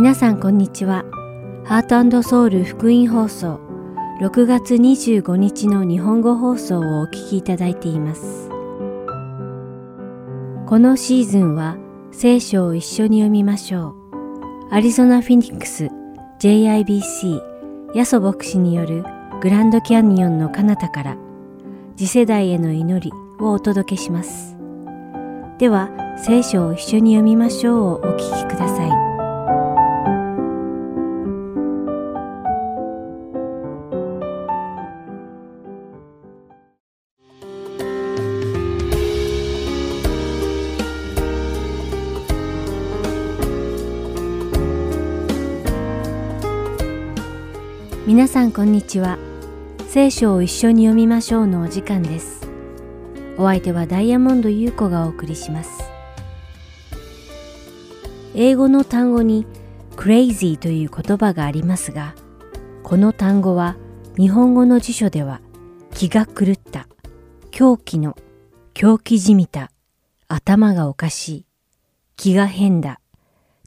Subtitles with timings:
[0.00, 1.04] 皆さんこんにちは。
[1.64, 3.58] ハートソウル福音放送
[4.20, 8.48] 6月25日の日本語放送をお聞きいただいています。
[10.66, 11.78] このシーズンは
[12.12, 13.96] 聖書を一緒に読みましょ
[14.70, 14.72] う。
[14.72, 15.88] アリゾナ・フィニックス
[16.38, 17.40] JIBC
[17.96, 19.04] ヤソ牧師による
[19.40, 21.16] グランドキャニオンの彼方から
[21.96, 24.56] 次世代への祈りをお届けします。
[25.58, 25.90] では
[26.24, 29.07] 聖書を一緒に読みましょうをお聞きください。
[48.18, 49.16] 皆さんこんにちは。
[49.86, 52.50] 聖書を一緒に読みましょうのお時間です。
[53.36, 55.84] お相手はダイヤモンド優子がお送りします。
[58.34, 59.46] 英語の単語に
[59.94, 62.16] crazy という言葉がありますが、
[62.82, 63.76] この単語は
[64.16, 65.40] 日本語の辞書では
[65.94, 66.88] 気が狂った、
[67.52, 68.16] 狂気の、
[68.74, 69.70] 狂気じみた、
[70.26, 71.46] 頭がおかしい、
[72.16, 72.98] 気が変だ、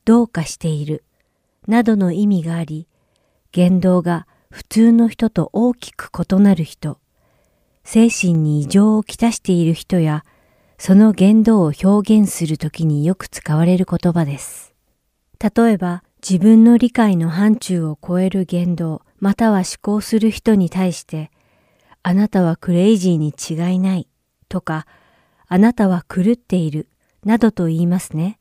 [0.04, 1.06] どうかしている、
[1.70, 2.90] などの意味があり、
[3.54, 7.00] 言動が普通の人と大きく異なる人、
[7.86, 10.26] 精神に異常をきたしている人や、
[10.78, 14.76] その言動を表現するときによく使われる言葉です。
[15.40, 21.32] 例えば、自分の理解の範疇を超える言動、または思考する人に対して、
[22.04, 24.08] あなたはクレイジーに違いない
[24.50, 24.86] とか、
[25.48, 26.90] あなたは狂っている
[27.24, 28.38] などと言いますね。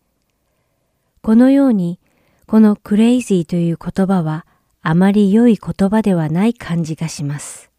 [1.22, 2.00] このように、
[2.48, 4.44] このクレイジーという言葉は
[4.82, 7.70] あまり良い言葉ではない感じがします。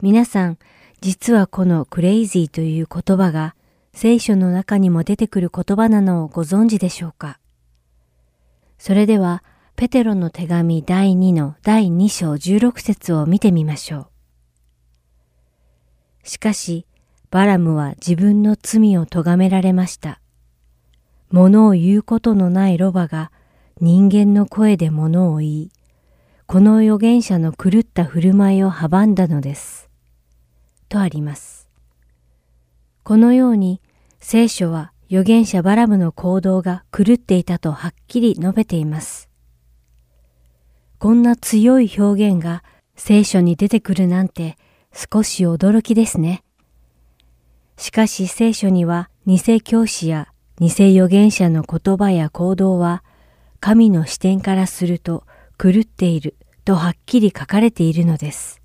[0.00, 0.58] 皆さん、
[1.00, 3.54] 実はこのクレイジーという言葉が
[3.92, 7.38] 聖書の中にも出てくる言葉なのをご存知でしょうか？
[8.78, 9.42] それでは、
[9.74, 14.08] ペテロの手紙第2の第2章16節を見てみましょ
[16.24, 16.28] う。
[16.28, 16.86] しかし、
[17.30, 20.20] バラムは自分の罪を咎められました。
[21.30, 23.30] 物を言うことのないロバが
[23.78, 25.70] 人間の声で物を言い、
[26.46, 29.90] この預言者の狂った振る舞いを阻んだのです。
[30.88, 31.68] とあります。
[33.02, 33.82] このように
[34.18, 39.28] 聖書は預言者バラムの行動が狂っていたとはっきり述べています。
[40.98, 44.56] こんな強い表現が聖書に出てくるなんて
[44.94, 46.44] 少し驚きですね。
[47.76, 50.28] しかし聖書には偽教師や
[50.58, 53.04] 偽預言者の言葉や行動は
[53.66, 55.24] 神の視点からすると
[55.58, 58.62] 狂っているとはっきり書かれているのです。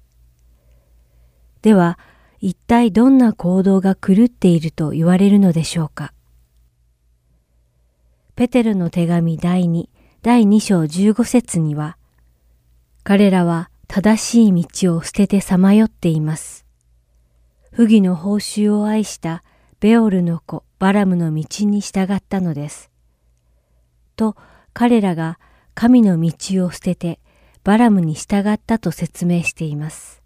[1.64, 1.98] では、
[2.40, 6.14] 一体どんな行動が狂っていると言われるのでしょうか。
[8.36, 9.90] ペテルの手紙第2、
[10.22, 11.98] 第2章15節には、
[13.04, 16.64] 彼らは正しい道を捨ててさまよっています。
[17.72, 19.44] 不義の報酬を愛した
[19.80, 22.92] ベオルの子バラムの道に従ったのです。
[24.16, 24.36] と
[24.74, 25.40] 彼らが
[25.74, 27.20] 神の道を捨てて
[27.64, 30.22] バラムに従ったと説明しています。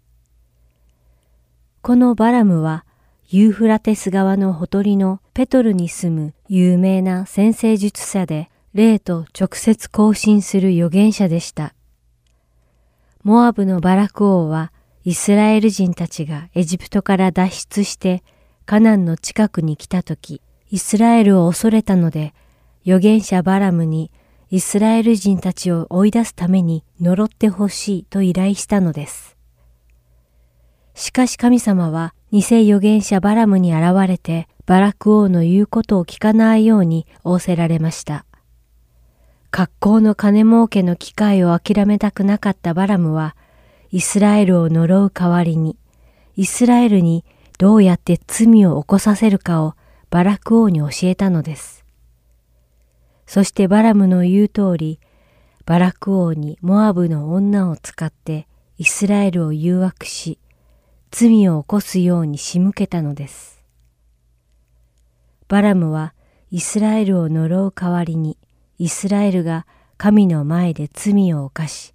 [1.82, 2.84] このバラムは
[3.28, 11.74] ユーフラテス川のほとりのペトルに住む有名な先生術者で霊と直接交信する預言者でした。
[13.22, 14.72] モアブのバラク王は
[15.04, 18.22] イスラエル人たちがエジプトから脱出して
[18.64, 20.40] カナンの近くに来た時、
[20.70, 22.34] イスラエルを恐れたので
[22.84, 24.10] 預言者バラムに
[24.48, 29.36] イスラエル人たちを追い出すために呪ってほしいと依頼したのです。
[30.94, 38.24] しかし神様は偽預言者バラムに現れてバラク王の言うことを聞かないように仰せられました。
[39.50, 43.34] 格好の金儲けの機会を諦めたくなかったバラムは
[43.90, 45.76] イスラエルを呪う代わりに
[46.36, 47.24] イスラエルに
[47.58, 49.74] どうやって罪を起こさせるかを
[50.10, 51.85] バラク王に教えたのです。
[53.26, 55.00] そしてバラムの言う通り、
[55.64, 58.46] バラク王にモアブの女を使って
[58.78, 60.38] イスラエルを誘惑し、
[61.10, 63.64] 罪を起こすように仕向けたのです。
[65.48, 66.14] バラムは
[66.50, 68.38] イスラエルを呪う代わりに、
[68.78, 71.94] イスラエルが神の前で罪を犯し、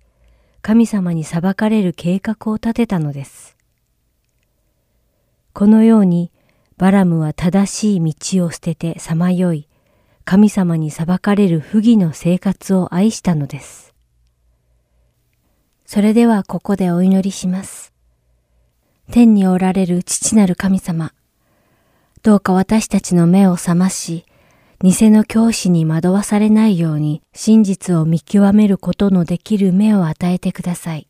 [0.61, 3.55] 神様に裁かれる計画を立てたのです。
[5.53, 6.31] このように、
[6.77, 9.67] バラムは正しい道を捨ててさまよい、
[10.31, 13.93] 神様に裁かれる不義の生活を愛したのです。
[15.83, 17.91] それではここでお祈りします。
[19.11, 21.11] 天におられる父なる神様、
[22.23, 24.23] どうか私たちの目を覚まし、
[24.81, 31.09] 偽の教師に惑わされないように真実を見極めることのできる目を与えてください。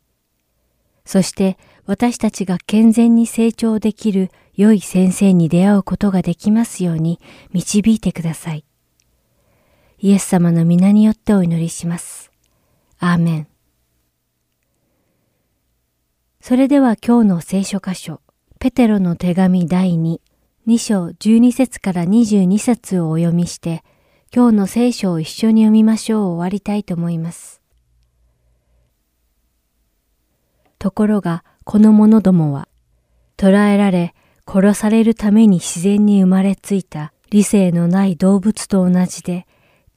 [1.04, 7.20] そして私たちが健全に成長できる良い先生に出会うことができますように
[7.52, 8.64] 導いてください。
[10.04, 12.32] イエス様の皆によってお祈りします。
[12.98, 13.46] アーメン。
[16.40, 18.20] それでは今日の聖書箇所、
[18.58, 20.20] ペテロの手紙第2、
[20.66, 23.84] 2章12節から22節をお読みして、
[24.34, 27.62] 今日の聖書を一緒に読みましょう終わりたいと思います。
[30.80, 32.66] ところが、この者どもは、
[33.36, 34.16] 捕らえられ、
[34.48, 39.46] 殺されるために自然に生まれついた理性のない動物と同じで、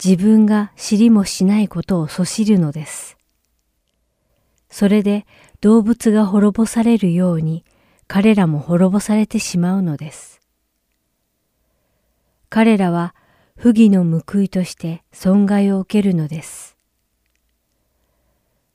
[0.03, 3.17] 自分が知りもしないことをそしるのです。
[4.69, 5.25] それで
[5.61, 7.63] 動物が滅ぼされるように、
[8.07, 10.41] 彼らも滅ぼされてしまうのです。
[12.49, 13.15] 彼らは
[13.57, 16.77] 不義の報いとして損害を受けるのです。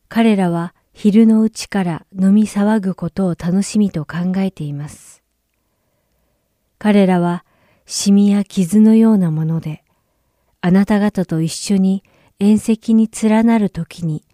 [0.09, 5.23] 彼らは昼のうちから飲み騒ぐことを楽しみと考えています。
[6.79, 7.45] 彼らは
[7.87, 9.85] シミや傷のようなもので、
[10.63, 12.05] あなた方と一緒に
[12.39, 14.25] 縁石に連なる時に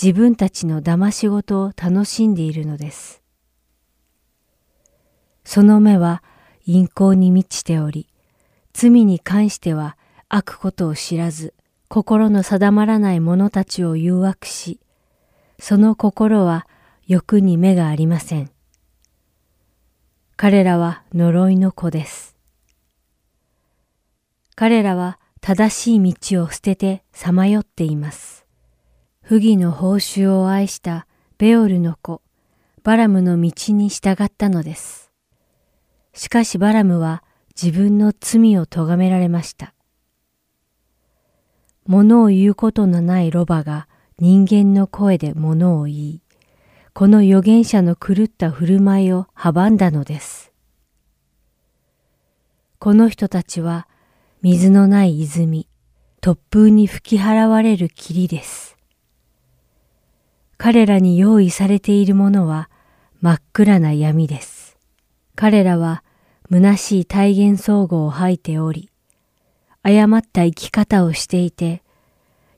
[0.00, 3.22] 自分たちの騙し事を楽しんでいるのです。
[5.44, 6.22] その目は
[6.66, 8.08] 陰行に満ちており、
[8.72, 9.96] 罪に関しては
[10.28, 11.52] 悪ことを知らず、
[11.88, 14.80] 心の定まらない者たちを誘惑し、
[15.58, 16.66] その心は
[17.06, 18.50] 欲に目がありません。
[20.36, 22.36] 彼らは呪いの子です。
[24.54, 28.46] 彼らは正しい道を捨ててさまよっています。
[29.22, 32.22] 不義の報酬を愛したベオルの子、
[32.84, 35.10] バラムの道に従ったのです。
[36.14, 37.24] しかしバラムは
[37.60, 39.74] 自分の罪を咎められました。
[41.86, 43.88] 物を言うことのないロバが
[44.20, 46.22] 人間の声で物を言い、
[46.92, 50.52] この預言者の狂った振る舞いを阻んだのです。
[52.78, 53.88] この人たちは
[54.44, 55.68] 水のない泉、
[56.20, 58.76] 突風に吹き払われる霧です。
[60.56, 62.68] 彼らに用意されているものは
[63.20, 64.76] 真っ暗な闇です。
[65.36, 66.02] 彼らは
[66.50, 68.90] 虚しい体現相互を吐いており、
[69.84, 71.84] 誤った生き方をしていて、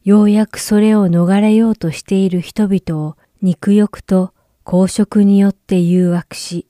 [0.05, 4.33] ようやくそれを逃れようとしている人々を肉欲と
[4.63, 6.67] 公職によって誘惑し、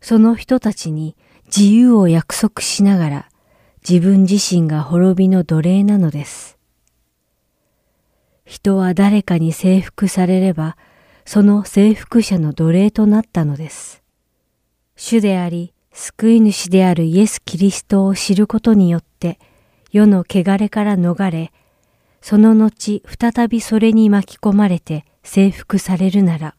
[0.00, 1.16] その人たちに
[1.54, 3.28] 自由を約束しながら
[3.86, 6.58] 自分自身が滅びの奴隷なのです。
[8.44, 10.76] 人は誰かに征服されれば、
[11.26, 14.02] その征服者の奴隷となったのです。
[14.96, 19.38] 主であり、救い主であるイエス・キリストを知ることによって、
[19.92, 21.52] 世の汚れから逃れ、
[22.20, 26.54] その後再びそれに巻き込まれて征服されるなら、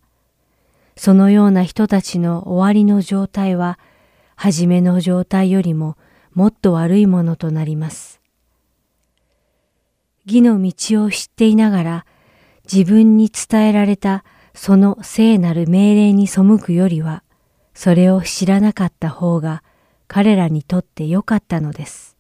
[0.96, 3.80] そのような人たちの終わりの状態は、
[4.36, 5.98] 初めの状態よりも
[6.40, 8.22] もっと悪いものとなります。
[10.26, 12.06] 義の道を知っていながら、
[12.64, 17.24] 自分に伝えられたその聖なる命令に背くよりは、
[17.74, 19.64] それを知らなかった方が
[20.08, 22.16] 彼らにとって良かったのです。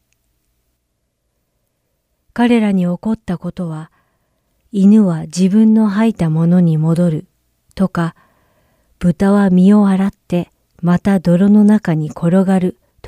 [2.33, 3.89] 彼らに起こったことは、
[4.73, 7.25] 犬は自分の吐いたものに戻る
[7.73, 8.15] とか、
[8.99, 10.51] 豚は身を洗って
[10.81, 12.75] また泥の中に転がる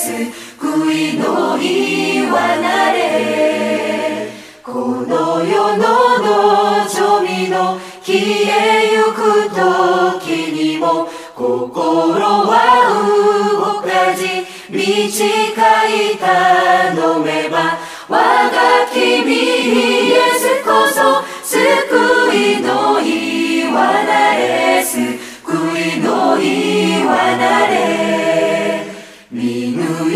[0.00, 0.10] ス
[0.58, 4.30] 悔いの言わなれ。
[4.64, 5.82] この世の
[6.24, 12.56] 望みの消えゆく時にも心は
[13.52, 14.46] 動かじ。
[14.70, 14.88] 短
[15.86, 17.76] い頼めば
[18.08, 18.56] 我が
[18.94, 21.54] 君イエスこそ救
[22.34, 24.82] いの言わなれ。
[24.82, 27.99] 救いの言わなれ。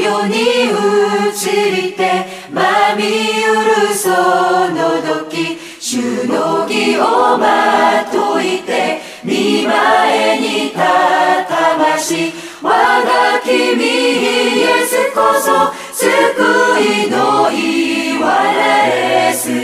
[0.05, 16.05] 見うに移りてまみうるその時主の義をまといて見前に立たまし我が君イエスこそ救
[17.07, 19.57] いの岩なれ救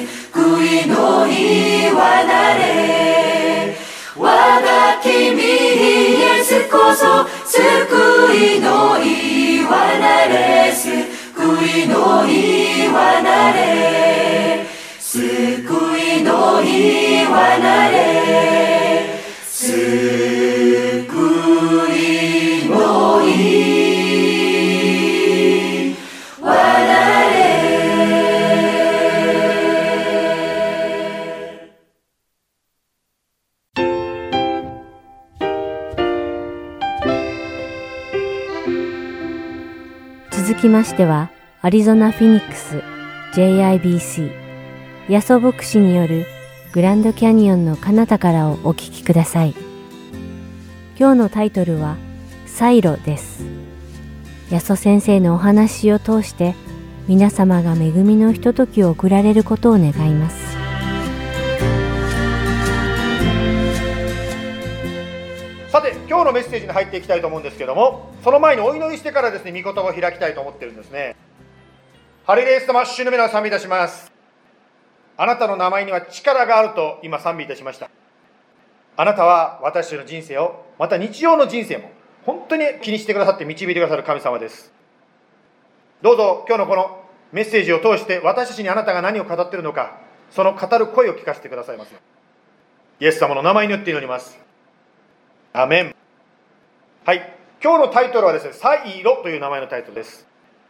[0.64, 3.76] いの岩なれ。
[4.16, 7.58] 我が君イエスこそ救
[8.56, 10.90] いの岩なれはなれ救
[11.82, 14.66] いの岩なれ。
[14.98, 19.20] 救いの岩なれ。
[19.48, 19.76] 救
[20.56, 20.59] い
[40.50, 41.30] 続きましては、
[41.62, 42.82] アリゾナ・フィニックス
[43.34, 44.32] JIBC
[45.08, 46.26] ヤソ牧師による
[46.72, 49.54] グランドキャニオンの彼方からをお聞きください。
[50.98, 51.98] 今日のタイトルは
[52.46, 53.44] サイロです。
[54.50, 56.56] ヤソ先生のお話を通して
[57.06, 60.49] 皆様が恵みのひとときを送られることを願います。
[66.10, 71.14] 今日のメッセージに入っていきたいと思うんですけどもその前にお祈りしてからですね御言葉を開きたいと思ってるんですね。
[72.24, 74.10] ハリレース様主の皆を賛美いたします。
[75.16, 77.88] あなたの名前には力があると今賛美いたしました。
[78.96, 81.92] あなたは私の人生をまた日常の人生も
[82.26, 84.72] 本当に気にしてくださって導いてくださる神様です。
[86.02, 90.00] どうぞ今日のこのメッセージを通して私たちにあなたが何を語っているのか
[90.32, 91.94] その語る声を聞かせてくださいます
[92.98, 94.36] イエス様の名前によって祈ります。
[95.52, 95.99] アメン。
[97.02, 97.34] はい。
[97.64, 100.26] 今日のタイトルはですね、サイロという名前のタイトルです。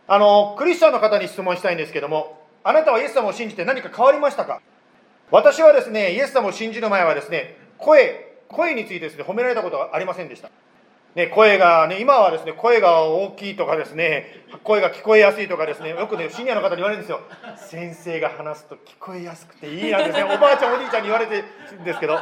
[0.06, 4.60] あの、クリスチャンの方に質問したいんですけども、あなたはイエス様を信じて何か変わりましたか？
[5.32, 10.50] 私はですね、イエス様を信じる前はですね、声、声についてですね、褒められたことはありませんでした。
[11.16, 17.22] ね、声がね、今はですね、声が大きいとかですね、声が聞こえやすいとかですね、よくね、シニアの方に言われるんですよ。
[17.56, 22.20] 先生が話すと聞こえやすくていいなんですね、おばあちゃん、おじいちゃんに言われてるんですけど、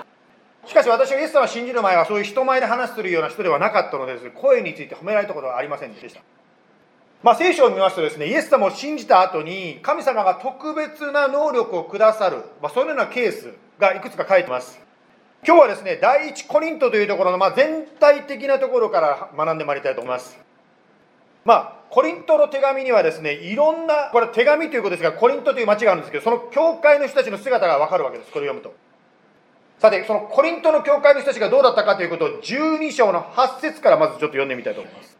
[0.69, 6.21] しかし私はイエス様を信じる前はそういう人前で話するような人ではなかったのです、声について褒められたことはありませんでした。
[7.23, 14.79] まあ、聖書を見ますとですね、イエス様を信じた後に神様が特別な能力をくださる、まあ、そういうようなケースがいくつか書いてます。
[15.43, 20.39] 今日はですね、第一コリントというところの、まあ、全体的なところから学んでまいりたいと思います。
[21.47, 28.88] まあ、コリントの手紙にはですね、いろんな、これ手紙ということですが、コリントという町があるんですけど、その教会の人たちの姿がわかるわけです、これを読むと。
[29.79, 35.17] さて、そのコリントの教会の人たちがどうだったかということを12章の8節からまずちょっと読んでみたいと思います。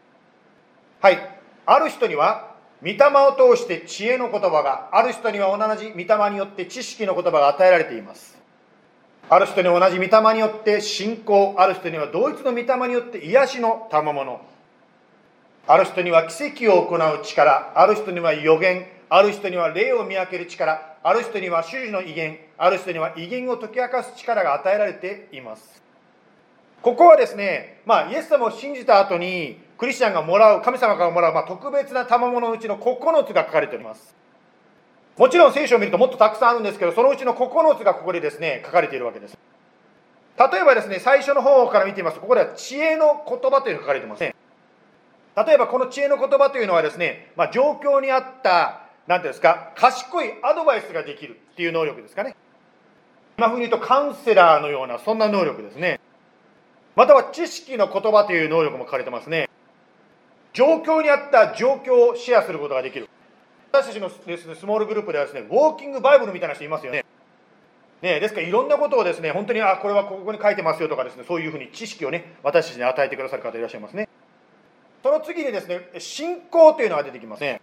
[1.01, 1.17] はい。
[1.65, 8.37] ある人には、御霊を通して知恵の言葉が、ある人には同じ御霊によって知識の言葉が与えられています。
[9.29, 14.41] ある人に同じ御霊によって信仰、ある人には同一の御霊によって癒しの賜物。
[15.67, 25.81] ある人には奇跡を行う力、ある人には予言、ある人には霊を見分ける力、ある人には主事の威厳、ある人には威厳を解き明かす力が与えられています。
[26.83, 34.15] ここはですね、まあ、イエス様を信じた後に、クリスチャンがもらう、神様からもらう、まあ、特別な賜物のうちの9つが書かれております。
[35.17, 39.37] もちろん聖書を見るともっとたくさんあるんですけど、そのうちの9つがここでですね、書かれているわけです。
[40.37, 44.35] 例えばですね、最初の方から見てみますと、ここでは知恵の言葉というのが書かれていますね。
[45.35, 52.35] 例えばこの知恵の言葉というのはですね、まあ、状況に合った、なんていうんですか、賢いアドバイスができるっていう能力ですかね。
[53.39, 55.99] 今風に言うとカウンセラーのような、そんな能力ですね。
[56.95, 59.49] または知識の言葉という能力も書かれてますね。
[60.53, 63.09] 状況に合った状況をシェアすることができる。
[63.71, 67.03] 私たちのですね、スモールグループではですね、ウォーキングバイブルみたいな人いますよね。
[68.03, 74.07] ね、ですからいろんなことをですね、本当に、あ、これはここに書いてますよとかですね、そういうふうに知識をね、私たちに与えてくださる方いらっしゃいますね。
[75.01, 77.59] その次にですね、信仰というのが出てきますね。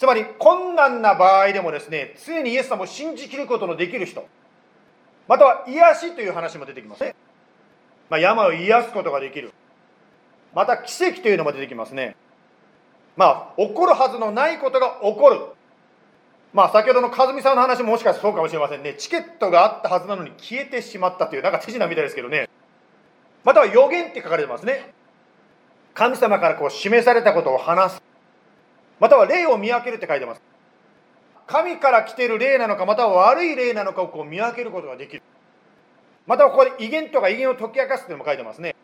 [0.00, 4.26] つまり、困難な場合でもですね、常にイエス様を信じきることのできる人。
[5.28, 7.14] または、癒しという話も出てきますね。
[8.08, 9.52] まあ、病を癒すことができる。
[10.54, 12.16] また、奇跡というのも出てきますね。
[13.14, 15.40] まあ、起こるはずのないことが起こる。
[16.54, 18.94] まあ、先ほどの和美さんの話ももしかしてそうかもしれませんね。
[18.94, 22.48] チケットがあったはずなのに消えてしまったという、なんか手品みたいですけどね。
[23.44, 24.94] または予言って書かれてますね
[25.92, 28.09] 神様からこう示されたことを話す
[29.00, 30.42] または霊を見分けるって書いてます。
[31.46, 35.22] 神から来てる霊なのかまたは悪い霊なのかをこう見分けることができる。
[36.26, 38.76] またはここで威厳とか威厳を解き明かすっていうのも書いてますね。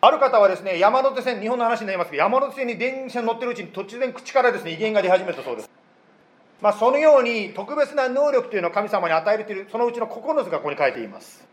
[0.00, 5.70] ある方はですね山手線日本の話になりますけど山手線に電車に乗ってるうちに突然口からですね威厳が出始めたそうです。
[6.60, 11.44] まあ、そのように特別な能力というのを神様に与えているそのうちの9つがここに書いています。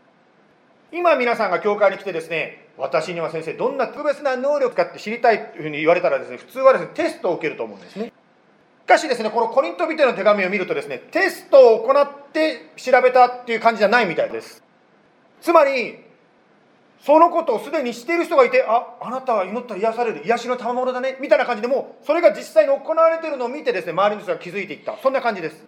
[0.92, 8.12] 今皆さんが教会に来てですね私には先生どんな特別な能力かって知りたいというふうに言われたらですね普通はですねテストを受けると思うんですね。
[8.84, 14.62] しかしですねこのコリント人の手紙を見るとですねテストを行って調べたっていう感じじゃないみたいです。
[15.40, 15.98] つまり
[17.00, 24.96] そのことをすでにしている人がいてああなたは祈ったら癒される癒しの賜物だねみたいな感じでもうそれが実際に行われているのを見てですね周りの人が気づいていった。
[25.02, 25.64] そんな感じです。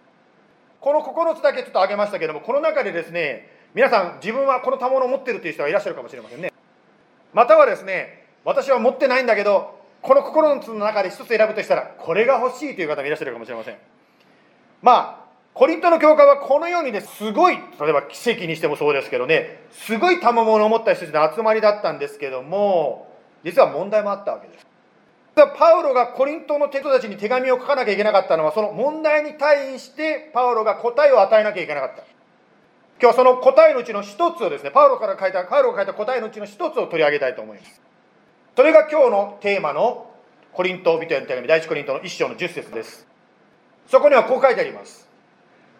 [0.79, 6.53] この9つだけちょっと挙げましたけどもこの中でですね皆さん自分はこの賜物を持ってるという人がいらっしゃるかもしれませんね。
[7.35, 13.77] またはですね私は持ってないんだけどこの9つの中で1つ選ぶとしたらこれが欲しいという方もいらっしゃるかもしれません。
[14.81, 23.13] まあコリントの教会はこのようにですごい例えば奇跡にしてもそうですけどねすごい賜物を持った人たちの集まりだったんですけども
[23.43, 24.65] 実は問題もあったわけです。
[25.35, 32.14] パウロがコリントの人たちに手紙を書かなきゃいけなかったのはその問題に対してパウロが答えを与えなきゃいけなかった。
[33.01, 37.81] 今日はその答えのうちの一つをですねパウロから書いたパウロが書いた答えのうちの一つを取り上げたいと思います。
[38.55, 40.09] それが今日のテーマの
[40.53, 43.05] コリント人への手紙第一コリントの一章の10節です。
[43.87, 45.09] そこにはこう書いてあります。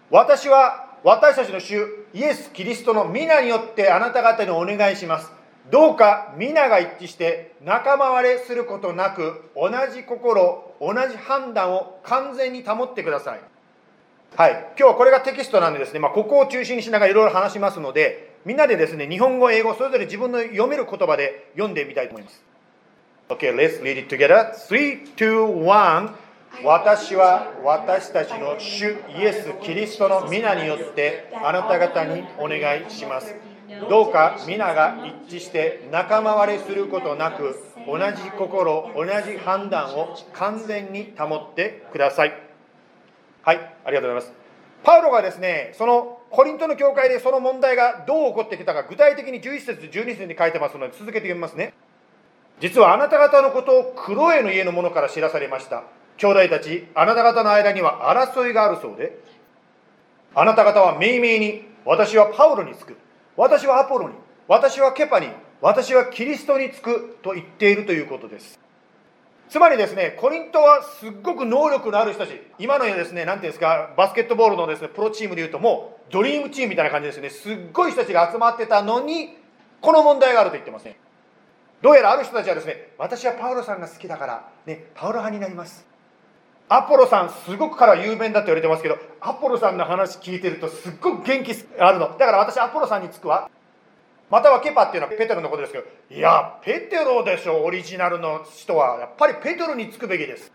[0.10, 5.32] 私は私たちの主イエス・キリストの皆によってあなた方にお願いします。
[5.72, 13.42] どうか皆が一致して仲間割れすることなく同じ心同じ判断を完全に保ってください。
[14.36, 22.44] はい今日はこれがテキストなんでですね、まあ、ここを中心にしながらいろいろ話しますのでみんなでですね日本語英語それぞれ自分の読める言葉で読んでみたいと思います
[23.30, 26.26] OK let's read it together 3 2 1
[26.64, 33.36] 私は私たちの主イエス・キリストの皆によってあなた方にお願いします。
[33.90, 42.45] どうか皆が一致して仲間割れすることなく同じ心、同じ判断を完全に保ってください。
[43.46, 44.34] はい、ありがとうございます。
[44.84, 51.76] パウロがですね、そのコリントの教会でその問題がどう起こってきたか具体的に11節12節に書いてますので続けて読みますね。
[52.60, 55.84] 実はあなた方のことをクロエの家の者から知らされました。
[56.18, 59.16] 兄弟たち、あなた方の間には争いがあるそうで、
[60.34, 62.98] あなた方は明々に、私はパウロにつく、
[63.38, 64.16] 私はアポロに、
[64.48, 65.28] 私はケパに、
[65.62, 68.60] 私はキリストにつくと言っているということです。
[69.50, 79.38] つまりですね、コリントはすっごく能力のある人たち、今のようですね、なんていうんですか、バスケットボールのですね、プロチームでいうと、もうドリームチームみたいな感じですね、すっごい人たちが集まってたのに、
[79.82, 80.98] この問題があると言ってますね。
[81.82, 85.86] どうやらある人たちはですね、私はパウロさんが好きだから、ね、パウロ派になります。
[86.68, 93.50] アポロさんすごく彼は有名だって言われてますけどアポロさんの話聞いてるとすっごく元気あるのだから私アポロさんにつくわ
[94.30, 100.52] またはケパっていうのはペテロのことですけどいやペテロでしょオリジナルの人はやっぱりペテロにつくべきです。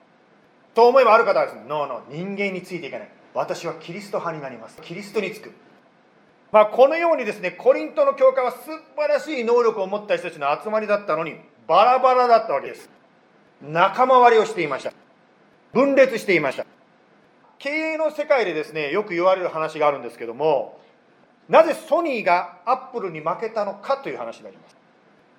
[0.75, 3.09] と思えばある方はですねノーノー人間についていかない。
[3.33, 4.81] 私はキリスト派になります。
[4.83, 5.53] キリストにつく
[6.53, 8.59] まあこのようにですねコリントの教会は素
[8.97, 11.37] 晴らしい能力を持った人たちの集まりだったのに
[11.69, 12.91] バラバラだったわけです。
[13.63, 14.93] 仲間割りをしていました。
[15.73, 16.67] 分裂していました。
[17.59, 20.81] 経営の世界でですねよく言われる話があるんですけども
[21.51, 24.77] なぜソニーがアップルに負けたのかという話になります。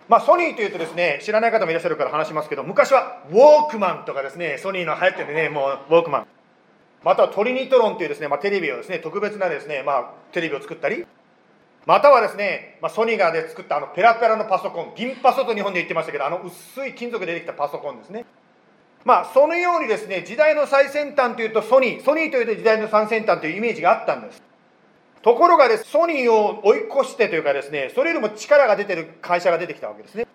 [0.09, 6.27] まあ、ソニーというとですね知らない方もいらっしゃるから話しますけど昔はウォークマンとかですねソニーの流行ってるねもうウォークマン。
[7.03, 11.05] またはトリニトロンというですね、まあ、テレビをですね特別なですね、まあ、テレビを作ったり。
[11.85, 18.25] またはですね、まあ、ソニーがで作ったあのペラペラのパソコン銀パソと日本で言ってましたけどあの薄い金属でできたパソコンですね。
[19.03, 24.50] まあ、そのようにですね、時代の最先端というとソニー、ソニーというと時代の最先端というイメージがあったんです。
[25.21, 30.25] ところがです、ソニーを追い越してというかですね、それよりも力が出てる会社が出てきたわけですね。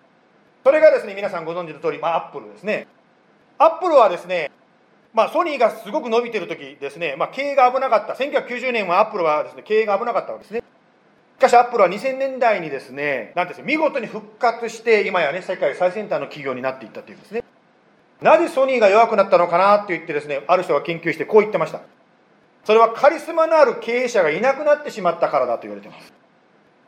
[0.63, 2.87] それがですね、皆さんご存知の通り、まあ、アップルですね。
[3.57, 4.51] アップルはですね、
[5.13, 8.13] まあ、ソニーがすごく伸びてる時ですね、まあ、経営が危なかった。
[8.13, 10.63] 1990年はアップルはですね、経営が危なかったわけですね。
[11.37, 17.43] しかしアップルは2000年代にですね、なんです見事に復活して、今やね、世界最先端の企業になっていったというんですね。
[18.21, 21.81] なぜソニーが弱くなったのかなって言ってですね、ある人が研究してこう言ってました。
[22.67, 26.11] それはカリスマのある経営者がいなくなってしまったからだと言われてます。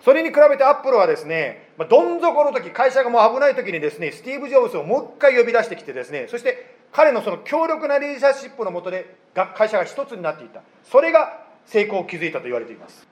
[0.03, 9.15] それに比べてアップルはですね、どん底の時、会社がもう危ない時にですね、スティーブ・ジョブズをもう一回呼び出してきてですね、そして彼のその強力なリーダーシップのもとで
[9.55, 10.63] 会社が一つになっていた。
[10.83, 13.07] それが成功を築いたと言われています。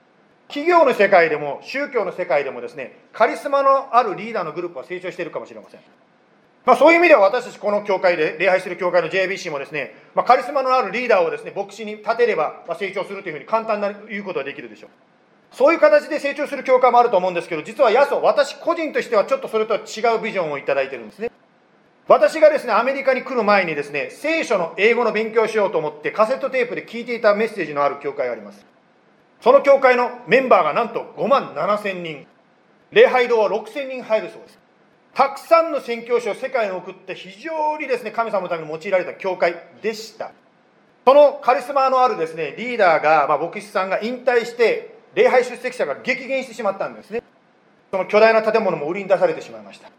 [0.48, 5.80] 企業の世界でも宗教の世界でもですねカリスマのあるリーダーのグループは成長しているかもしれません
[6.68, 14.90] まあ、そういう意味では私たちこの教会で礼拝する教会の JBC もですね、まあ、カリスマのあるリーダーをですね牧師に立てれば成長するというふうに簡単な言うことができるでしょう。
[15.50, 21.30] そういう形で成長する教会もあると思うんですけど実はヤソ私個人としてはちょっとそれとは違うビジョンをいいてるんですね。
[22.06, 28.66] 私がですねアメリカに来る前にですね聖書の英語の勉強をしようと思ってカセットテープで聞いていたメッセージのある教会があります。
[29.40, 32.26] その教会のメンバーがなんと5万7千人。
[32.90, 34.67] 礼拝堂は6千人入るそうです。
[35.18, 39.52] たくさんの宣教師を世界に送って非常にですね神様のために用いられた教会
[39.82, 40.30] でした。
[41.04, 47.20] そのカリスマのあるですねリーダーが、まあ、牧師さんが引退して礼拝出席者が激減してしまったんですね。
[47.90, 49.90] その巨大な建物も売りに出されてしまいました。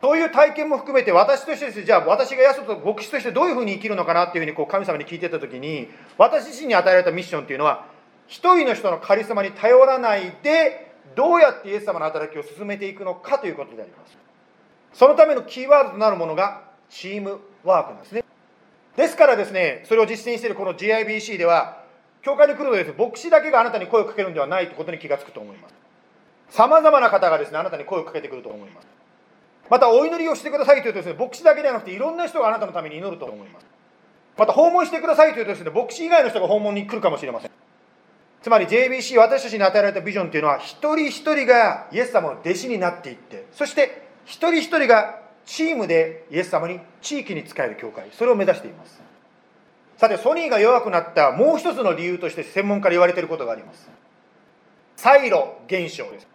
[0.00, 7.86] そういう体験も含めて私としてですねじゃあ私がヤソと牧師としてどういうふうに生きるのかなっていうふうにこう神様に聞いてた時に私自身に与えられたミッションっていうのは
[8.28, 14.22] 一人の人のカリスマに頼らないでどうやってイエス様の働きを進めていくのかということであります。
[14.94, 18.24] そのためのキーワードとなるものがチームワークなんですね。
[18.96, 21.82] ですからですね、それを実践しているこの GIBC では、
[22.22, 25.74] 教会に来るとです、ね牧師だけがあなたに声をかけるんではないということに気がつくと思います。
[26.48, 28.86] さまざまな方がですね、あなたに声をかけてくると思います。
[29.68, 33.66] また、お祈りをしてくださいというとですね、牧師だけではなくて、いろんな人があなたのために祈ると思います。
[34.36, 37.50] また、訪問してくださいというとですね、牧師以外の人が訪問に来るかもしれません。
[38.42, 49.02] つまり JBC、私たちに与えられたビジョンというのは、一人一人がイエス様の弟子になっていって、そして一人一人がチームでイエス様に地域に仕える教会それを目指しています。
[49.96, 53.88] さてソニーが弱くなったもう一つの理由として専門家に言われていることがあります。
[54.96, 56.26] サイロ現象です。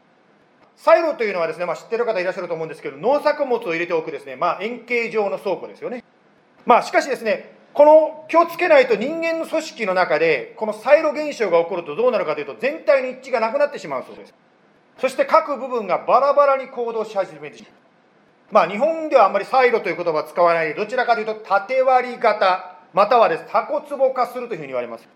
[0.77, 6.03] サイロというのはですね、まあ、知ってる方いらっしゃると思うんですけど農作物を入れておくですね、まあ、円形状の倉庫ですよね。
[6.65, 14.33] まあしかしですねこの気をつけないと人間の組織の中でこのサイロ現象が起こるとどうなるかというと全体の一致がなくなってしまうそうです。
[14.99, 17.71] そして各部分がバラバラに行動し始めてしまう。
[18.51, 25.07] まあ日本ではあんまりサイロという言葉は使わないどちらかというと縦割り型、またはですタコツボ化するというふうに言われます。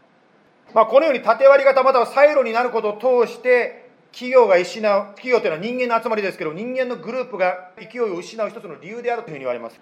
[0.73, 9.79] まあこのように縦割り型またはサイロになることを通して企業が失う、企業というのは人間の集まりですけど人間のグループが勢いを失う一つの理由であるというふうに言われます。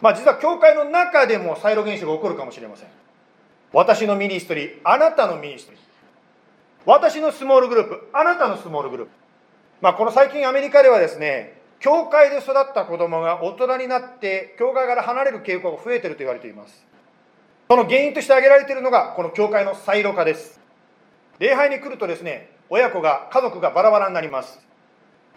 [0.00, 2.88] まあ実は教会の中でもサイロ現象が起こるかもしれません。
[3.72, 5.85] 私の ministry、あなたの ministry。
[6.86, 9.12] 私の small group、あなたの small group。
[9.80, 16.86] まあ、この最近アメリカではですね、教会で育った子供が大人になって、教会から離れる傾向が増えていると言われています。
[17.68, 20.60] その原因として挙げられているのが、この教会のサイロ化です。
[21.40, 24.60] 礼拝に来るとですね、親子が、家族がバラバラになります。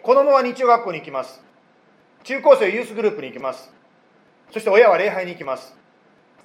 [0.03, 1.41] 子供は日曜学校に行きます。
[2.25, 3.73] 中高生ユースグループに行きます。
[4.51, 5.75] そして親は礼拝に行きます。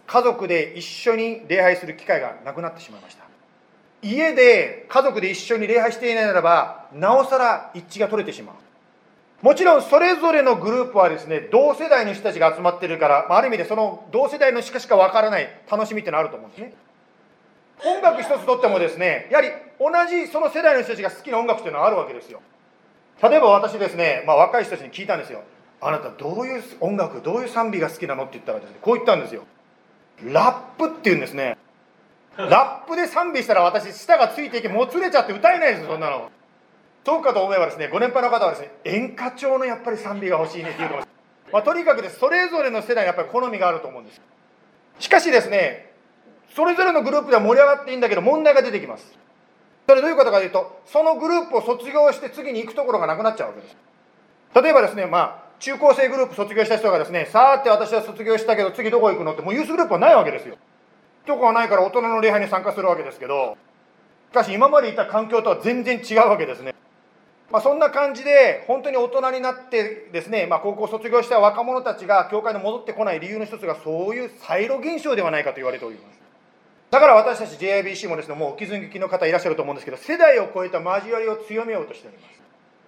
[0.06, 3.33] 家族で一緒に礼拝する機会がなくなってしまいました。
[4.04, 8.54] 家で家族で一緒に礼拝していないならばなおさら一致が取れてしまう。
[9.42, 16.74] もちろんそれぞれのグループはですね同世代の人たちが集まってるからある意味でその同世代のしかしかわからない楽しみっていうのはあると思うんですね。
[17.84, 19.48] 音楽一つとってもですねやはり
[19.80, 22.40] 同じその世代の人たちが好きな音楽っていうのはあるわけですよ。
[23.22, 25.42] 例えば私ですね、まあ、若い人たちに聞いたんですよ。
[25.80, 28.24] あなたどういう音楽どういう賛美が好きなの？
[28.24, 29.44] って言ったらですねこう言ったんですよ。
[30.22, 31.58] ラップっていうんですね。
[32.36, 36.30] ラップで賛美したら私舌がついていけもつれちゃって歌えないですよそんなの。
[37.04, 41.10] そうかと思えばですねご年配の方はですね演歌調のやっぱり賛美が欲しいねっていうかもしれ
[41.44, 44.20] ない、まあ、とにかくですそれぞれの世代にやっぱり好みがあると思うんです。
[44.98, 45.92] しかしですね
[46.54, 49.18] それぞれのグループでは盛り上がっていいんだけど問題が出てきます。
[49.86, 53.76] それどういうことかというとそのグループを卒業して次に行くところがなくなっちゃうわけです。
[54.54, 60.56] 例えばですねまあ中高生グループ卒業した人がですねさーって私は卒業したけど次どこ行くのってもうユースグループはないわけですよ。
[61.26, 63.56] 許可がないから大人の礼拝に参加するわけですけど
[64.30, 66.74] しかし今までいた環境とは全然違うわけですね。
[67.52, 76.20] まあ、そんな感じで本当に大人になってですね、まあ、高校卒業した若者たちが教会に戻ってこない理由の一つがそういうサイロ現象ではないかと言われております。
[76.90, 82.42] だから私たち JIBC もですねもうお気づきの方いらっしゃると思うんですけど世代を超えた交わりを強めようとしております。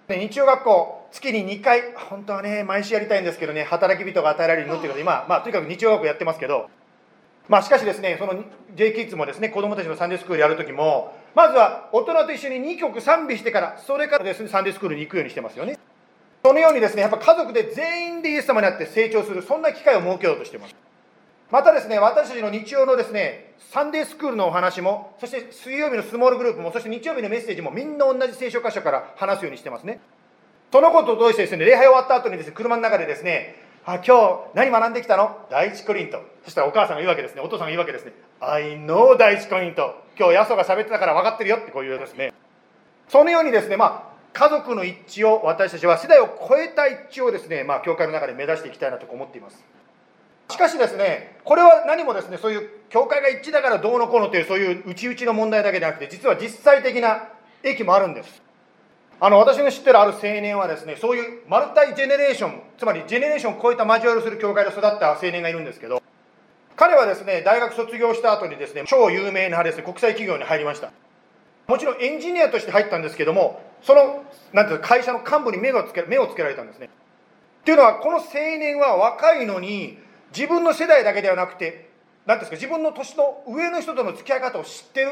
[0.07, 6.69] で日曜学校月に2回本当はね毎週やりたいんですけどね働き人が与えられるのっていうことで今、まあ、とにかく日曜学校やってますけど
[7.49, 8.43] まあ、しかしですね、その
[8.75, 15.79] J キッズもですね、子供たちのサンデースクールやるときも、まずは大人と一緒に2曲賛美してから、それからですね、サンデースクールに行くようにしてますよね。
[16.43, 20.75] そのようにですね、やっぱ家族で全員でイエス様になって成長する、そんな機会を設けようとしてます。
[21.49, 30.01] またですね、私たちの日曜のですね、サンデースクールのお話も、そして水曜日のスモールグループも、そして日曜日のメッセージもみんな同じ聖書箇所から話すようにしてますね。
[30.71, 35.47] そのことを通してですね、礼拝終わった後にですね、車の中でですね、あ、今日何学んできたの？
[35.49, 36.21] 第一コリント。
[36.43, 37.41] そしたらお母さんが言うわけですね。
[37.41, 38.11] お父さんが言うわけですね。
[38.41, 40.03] I know 第一コリント。
[40.19, 42.33] 今日ヤソが喋ってたから分かってるよってこう言うですね。
[43.07, 49.63] そのようにですね、まあ、家族の一致を私たちは世代を超えた一致をですね、まあ、教会の中で目指していきたいなと思っています。
[50.49, 57.29] しかしですね、これは何もですね、そういう教会が一致だからどうのこうのというそういう内々の問題だけでなくて、実は実際的な
[57.63, 58.41] 益もあるんです。
[59.19, 66.03] あの私の知ってるある青年はですね、そういうマルタイジェネレーション、つまりジェネレーションを超えた交わりをする教会で育った青年がいるんですけど、
[66.75, 70.91] 彼はですね、大学卒業した後にですね、超有名なですね、国際企業に入りました。
[71.65, 76.85] もちろんエンジニアとして入ったんですけども、その、なんていうか、会社の幹部に目をつけ目をつけられたんですね。
[76.85, 79.97] っていうのは、この青年は若いのに、
[80.35, 81.89] 自分の世代だけではなくて、
[82.27, 85.11] なんですか、自分の年の上の人との付き合い方を知ってる。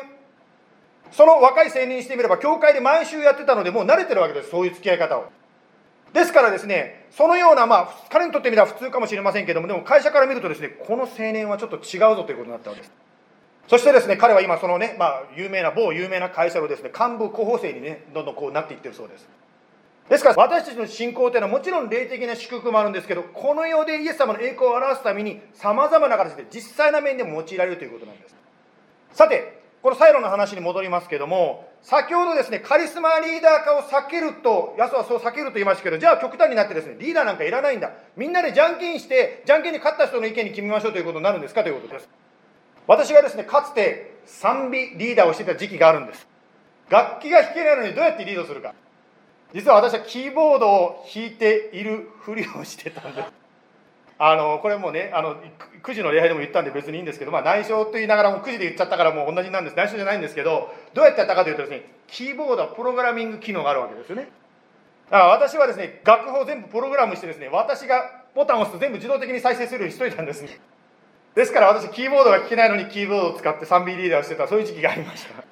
[1.12, 5.26] その若い青年にしてみれば、教会で毎週やってたので、もう慣れてるわけです、そういう付き合い方を。
[6.14, 12.94] ですからですね、そのような、まあ、彼にとってみれば普通かもしれませんけども、でも会社から見るとですね、この青年はちょっと違うぞということになったわけです。
[13.68, 19.28] そしてですね、彼は今、そのね、まあ、有名な、某有名な会社のですね、幹部候補生にね、どんどんこうなっていってるそうです。
[20.10, 28.36] ですから、私たちの信仰というのはもちろん霊的な祝福もあるんですけど、この世でイエス様の栄光を表すために、さまざまな形で実際な面でも用いられるということなんです。
[29.14, 37.92] さて、このサイロの話に戻りますけども、先ほどですね、カリスマリーダー化を避けると、ヤスはそう避けると言いましたけど、じゃあ極端になってですね、リーダーなんかいらないんだ。
[38.18, 41.62] みんなでじゃんけんして、じゃんけんに勝った人の意見に決めましょうということになるんですか？
[41.62, 42.10] ということです。
[42.88, 46.28] 私がですね、かつて賛美リーダーをしてた時期があるんです。
[46.90, 48.74] 楽器が弾けないのにどうやってリードするか。
[49.54, 53.45] 実は私はキーボードを弾いているふりをしてたんです。
[54.18, 55.36] あのこれもねあの
[55.84, 59.76] 9時の礼拝でも言ったんで別にいいんですけど、まあ、内緒と言いながらも9時で言っちゃったからもう同じなんです。
[59.76, 64.30] 内緒じゃないんですけどどうやってやったかというとですねキーボードはプログラミング機能があるわけですよね。
[65.10, 70.44] だから私はですね楽譜を全部プログラムしてですね私がボタンを押すと全部自動的に再生するようにしといたんです。
[70.44, 70.60] ね
[71.36, 75.44] ですから私キーボードが弾けないのにキーボードを使って 3B リーダーをしてたそういう時期がありました。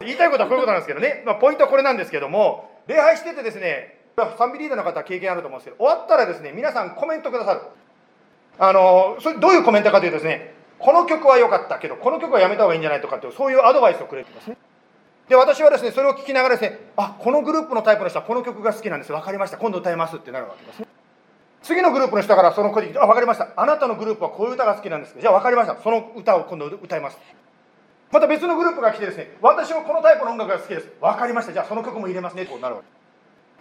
[0.00, 7.60] 言いたいことはこういうことなんですけどね、まあ、ポイントはこれなんですけども礼拝しててですね 3B リーダーの方は経験あると思うんですけど終わったらですね皆さんコメントくださる。
[8.58, 14.56] あのそれどういうコメントかというとですねこの曲は良かったけどこの曲はやめた方がいいんじゃないとかってそういうアドバイスをくれてますね。
[15.28, 19.12] で私はですねそれを聞きながらですねあこのグループのタイプの人はこの曲が好きなんです。
[19.12, 19.58] 分かりました。
[19.58, 20.86] 今度歌いますってなるわけですね。
[21.62, 23.48] 次のグループの人からその声であ分かりました。
[23.56, 25.16] あなたのグループはこういう歌が好きなんです。
[25.20, 25.76] じゃあ分かりました。
[25.82, 27.18] その歌を今度歌います。
[28.10, 30.88] また別のグループが来てですね私はこのタイプの音楽が好きです。
[31.00, 31.52] 分かりました。
[31.52, 32.46] じゃあその曲も入れますね。
[32.46, 32.97] となるわけ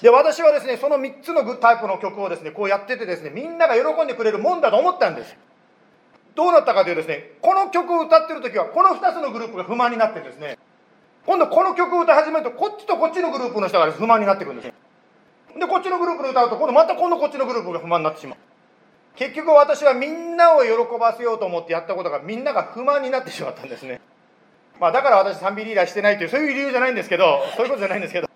[0.02, 5.36] で私はですねその3つのタイプの曲をですねこうやっててですねみんなが喜んでくれるもんだと思ったんです。
[6.36, 10.60] どうなったかというとですねこの曲を歌ってる時はこの2つのグループが不満になってですね
[11.26, 14.74] 今度この曲を歌い始めるとこっちとこっちのグループの人が不満になってくるんです。
[15.60, 18.38] でこっちのグループで歌うと今度また今度こっちのグループが不満になってしまう。
[19.16, 24.00] 結局私はみんなを喜ばせようと思ってやったことがみんなが不満になってしまったんですね。
[24.80, 28.27] まあだから私賛美リーダーしてないというそういう理由じゃないんですけどそういうことじゃないんですけど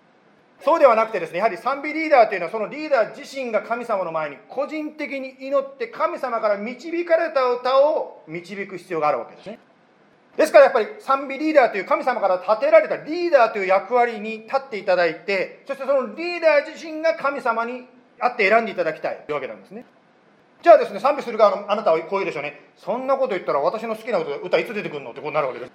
[0.64, 9.58] そうではなくてですね、やはり賛美リーダーというのは、そのリーダー自身が神様の前に個人的に祈って神様から導かれた歌を導く必要があるわけですね。
[10.36, 17.86] ですからやっぱり賛美リーダーという神様から立てられたリーダーという役割に立っていただいて、そしてそのリーダー自身が神様に
[18.20, 19.84] あって選んでいただきたいというわけなんですね。
[20.62, 22.60] じゃあですね、賛美する側のあなたはこう言うでしょうね。
[22.76, 25.72] そんなこと言ったら私の好きな歌いつ出てくるのってこうなるわけです。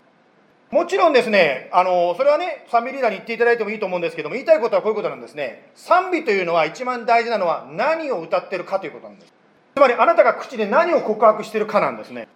[0.70, 5.72] もちろんですね、あのそれはね、賛美リーダーに言っていただいてもいいと思うんですけども、言いたいことはこういうことなんですね。
[5.76, 9.34] 賛美というのは一番大事なのは何を歌ってるかということなんです。
[9.76, 12.28] つまりあなたが口で何を告白してるかなんですね。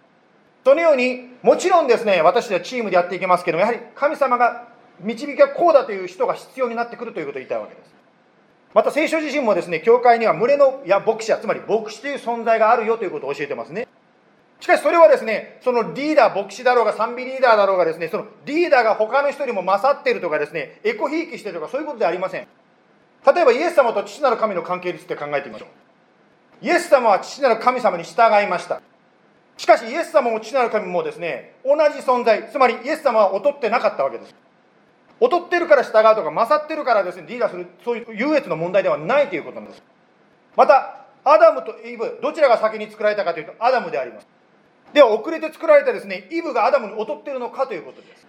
[0.64, 4.68] そのように、もちろんですね、私たちはチームでやっていきますけども、やはり神様が
[5.00, 7.92] 導きがこうだという人が必要になってくるということを言いたいわけです。
[8.72, 13.86] また聖書自身もですね、教会には群れのや牧師者、つまり牧師という存在があるよということを教えてますね。
[14.62, 22.46] しかしそれはですね、そのリーダー、牧師だろうが賛美リーダーだろうがですね、そのリーダーが他の人よりも勝っているとかですね、エコひいきしてるとかそういうことではありません。
[23.26, 26.64] 例えばイエス様と父なる神の関係について考えてみましょう。
[26.64, 28.80] イエス様は父なる神様に従いました。
[29.56, 34.34] しかしイエス様も父なる神もですね、同じ存在、つまりイエス様は劣ってなかったわけです。
[35.20, 39.82] 劣ってるから従うとか、勝ってるからですね、リーダーする、そういう優越の問題ではないということなんです。
[40.54, 44.26] また、アダムとイブ、どちらが先に作られたかというと、アダムであります。
[44.92, 48.26] では遅れて作られたですねイブがアダムに劣っているのかということです。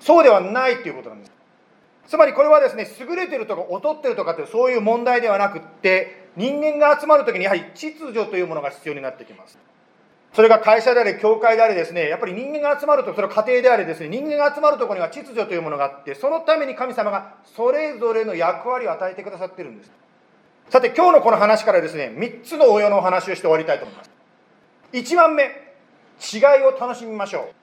[0.00, 1.32] そうではないということなんです。
[2.06, 9.58] つまりこれはですね優れてるとか劣ってるとかってそういう問題ではなくって人間が集まる時にやはり秩序というものが必要になってきます。
[10.32, 19.90] それが会社であれ教会であれですねやっぱり人間が集まるとそれは家庭であれですね人間が集まるところには秩序というものがあってそのために神様がそれぞれの役割を与えてくださっているんです。
[20.68, 24.10] さて今日のこの話からですね3つの応用のお話をして終わりたいと思います。
[24.92, 25.69] 1番目。
[26.20, 27.54] 違いを楽しみましょう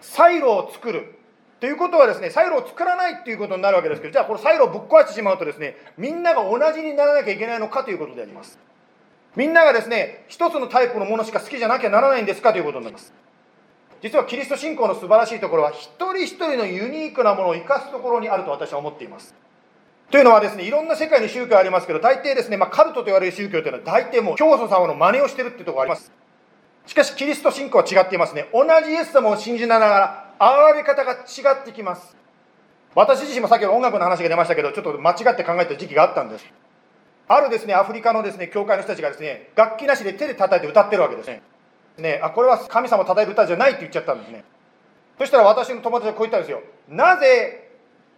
[0.00, 1.16] サイロを作る
[1.60, 8.58] ということはですね、サイロを作らないっていうことになるわけですけど、じゃあこのサイロをぶっ壊してしまうとですね、みんなが同じにならなきゃいけないのかということであります。
[9.36, 13.12] みんながですね、一つのタイプのものしか好きじゃなきゃならないんですかということになります。
[14.02, 19.34] 実はキリスト信仰の素晴らしいところは、一人一人のユニークなものを生かすところにあると私は思っています。
[20.10, 26.12] というのはですね、いろんな世界に宗教ありますけど、大抵ですね、まあ、カルトと言われる宗教というのは大抵もう教祖様の真似をしてるっていうところがあります。
[26.86, 28.48] しかし、キリスト信仰は違っていますね。
[28.52, 29.88] 同じイエス様を信じなが
[30.38, 32.16] ら、現れ方が違ってきます。
[32.94, 36.46] 私自身もさっきの音楽の話が出ましたけど、ちょっと間違って考えた時期があったんです。
[37.28, 41.42] あるですね、アフリカのですね、教会の人たちがですね、楽器なしで手で叩いて歌ってるわけですね。
[41.98, 44.44] ね、あ、これは神様を叩いる歌じゃないって言っちゃったんですね。
[45.18, 46.62] そしたら私の友達はこう言ったんですよ。
[46.88, 47.68] なぜ、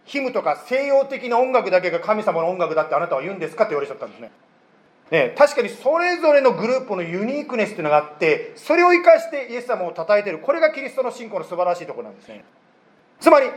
[0.05, 4.31] ヒムとか西洋的な音楽だけが神様の音楽だってあなたは言うんですかって言われちゃったんですね。
[5.11, 10.39] ね、確かにそれぞれのグループのユニークネスっていうのがあってそれを生かしてイエス様を称えている。
[10.39, 12.43] これがキリストの信仰の素晴らしいところなんですね。
[13.19, 13.47] つまり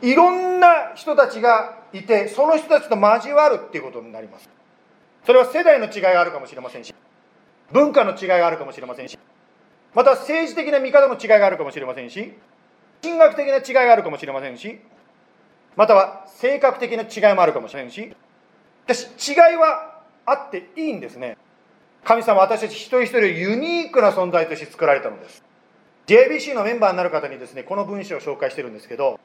[0.00, 4.48] いろんな人たちがいてその人たちと交わるっていうことになります。
[5.24, 6.94] それは世代の違いがあるかもしれませんし
[7.70, 9.18] 文化の違いがあるかもしれませんし
[9.94, 12.32] また政治的な見方の違いがあるかもしれませんし
[13.02, 14.78] 神学的な違いがあるかもしれませんし
[15.76, 18.14] または性格的な違いもあるかもしれませんし
[18.86, 19.91] 私違いは
[20.26, 21.36] あっていいんですね
[22.04, 25.42] 神様私たち一人一人をユニークな存在として作られたのです
[26.06, 29.20] JBC のメンバーになる方にですねこの文章を紹介してるんですけど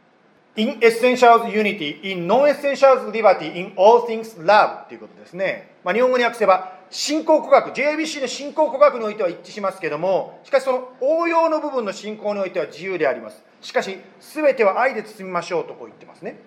[0.57, 5.75] in essentials unity, in non-essentials liberty, in all things love ということですね。
[5.83, 13.43] まあ、日本語に訳せば、信仰告白、JBC の信仰告白においては一致しますけども、しかしその応用の部分の信仰においては自由であります。
[13.61, 16.39] しかし、すべては愛で包みましょうとこう言ってますね。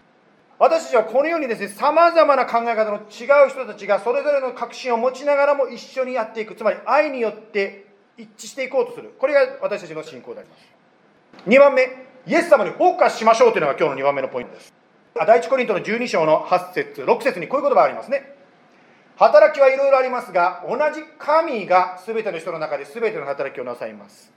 [0.61, 7.87] 私たちはこのようにですね、さまざまな考え方の違う人たちがそれぞれの確信を持ちながらも一緒にやっていく、つまり愛によって
[8.19, 9.15] 一致していこうとする。
[9.19, 11.49] これが私たちの信仰であります。
[11.49, 11.85] 2番目、
[12.27, 14.75] イエス様にフォーカスしましょうというのが今日の2番目のポイントです。
[15.15, 18.37] 第一コリントの12章の8節6節にこういう言葉がありますね。
[19.17, 24.31] 働きはいろいろありますが、同じ神が全ての人の中で全ての働きをなさいます。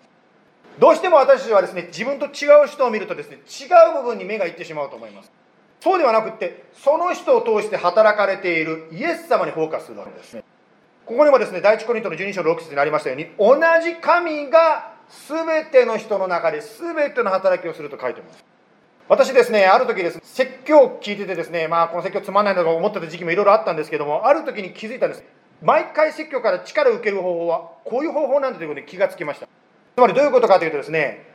[0.79, 5.42] どうしても私たちはですね、自分と違う人を見るとですね、違う部分に目がいってしまうと思います。
[5.83, 10.41] そうではなくって、その人を通して働かれているイエス様にフォーカスするわけですね。
[11.05, 14.93] ここにもですね、第一コリントの12章の6節にありましたように、同じ神が
[15.27, 18.45] 全ての人の中で全ての働きをすると書いてます。
[19.09, 25.23] 私ですね、ある時です、ね、説教を聞いててですね、まあこの説教つまんないのか思ってた時期もいろいろあったんですけども、ある時に気づいたんです。
[25.61, 29.47] 毎回説教から力を受ける方法はこういう方法なんだということに気がつきました。
[29.47, 31.27] つまりどういうことかというとですね、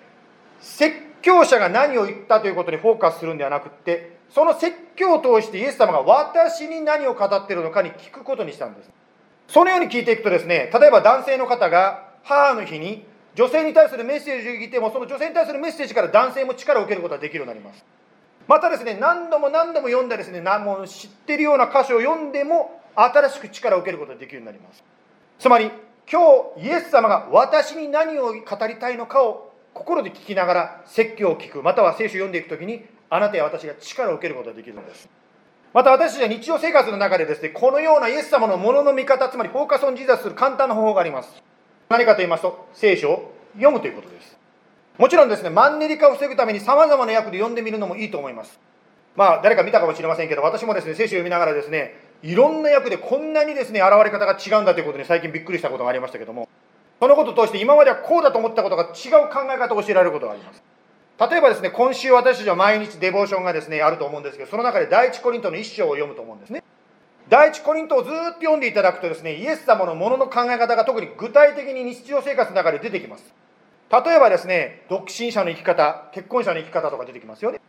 [0.60, 8.90] 説教者が何を言ったということにフォーカスするんではなくって、その説教を通してイエス様が私に何を語っているのかに聞くことにしたんです。
[9.48, 17.84] そのように聞いていくとですね、例えば男性の方が母の日に女性に対するメッセージを聞いてもその女性に対するメッセージから男性も力を受けることができるようになります
[18.48, 24.82] またですね何度も何度も読んだですね何も知ってるような箇所を読んでも新しく力を受けることができるようになります
[25.38, 25.70] つまり
[26.10, 26.20] 今
[26.56, 35.08] 日イエス様が私に何を語りたいのかを心で聞きながら説教を聞くまたは聖書を読んでいくときにあなたや私が力を受けることができるのです
[35.74, 41.42] また私たちは日常生活の中でですねこのようなイエス様のものの見方つまり Focus on Jesus する簡単な方法があります
[41.88, 44.36] 何かと言いますと、聖書を読むということです。
[44.98, 48.60] もちろんですね、マンネリ化を防ぐために様々な訳で読んでみるのもいいと思います。
[49.16, 56.46] まあ、誰か見たかもしれませんけど、私もですね、聖書を読みながらですね、いろんな訳でこんなにですね、現れ方が違うんだということに最近びっくりしたことがありましたけども、
[57.00, 60.62] そのことを通して今まではこうだと思ったことが違う考え方を教えられることがあります。
[61.18, 66.62] 例えばですね、今週私たちは毎日デボーションがですね、あると思うんですけど、その中で第一コリントの一章を読むと思うんですね。
[67.28, 73.34] 第一コリントをずっと読んでいただくとですね、イエス様のものの考え方が特に具体的に日常生活の中で出てきます。
[73.90, 77.60] 例えばですね、独身者の生き方、結婚者の生き方とか出てきますよね。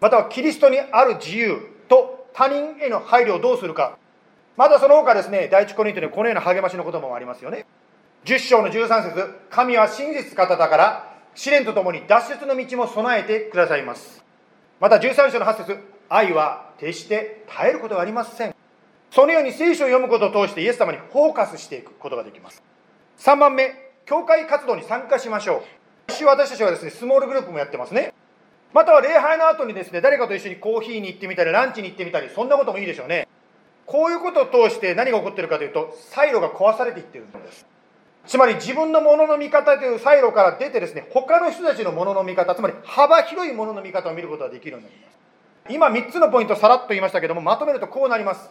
[0.00, 3.98] またはキリストにある自由と他人への配慮をどうするか。
[4.56, 7.66] またその他ですね、第一コリントにはこのような励ましの言葉もありますよね。
[8.24, 14.24] 10章の13節神は真実方だから、試練とともに脱出の道も備えてくださいます。
[14.80, 15.78] また13章の8節
[16.08, 18.54] 愛は決して絶えることがありません。
[19.10, 22.62] そのように聖書を読むことを通してイエス様にフォーカスしていくことができます。
[23.18, 23.72] 3番目、
[24.06, 25.62] 教会活動に参加しましょう。
[26.08, 28.12] 今週私たちはですね、スモールグループもやってますね。
[28.72, 33.28] または礼拝の後にですね、誰かと一緒にコーヒーに行ってみたり、ランチに行ってみたり、そんなこともいいでしょうね。
[33.86, 37.66] こういうことを通して何が起こってるかというと、サイロが壊されていってるんです。
[38.26, 45.14] つまり自分のものの見方というサイロから出てですね、他の人たちのものの見方、つまり幅広いものの見方を見ることができるようになります。
[45.70, 48.50] 今3つのポイントさらっと言いましたけども、まとめるとこうなります。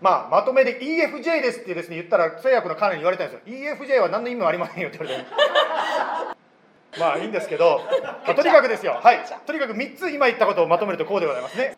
[0.00, 3.74] まあ、まとめで EFJ ですってですね、言ったら、通訳の彼に言われたんですよ。
[3.74, 5.30] EFJ は何の意味もありませんよって言われて。
[6.98, 11.76] まあいいんですけど、まあとにかくですよ、はい、とにかく3つ今言ったことをまとめるとこうでございますね。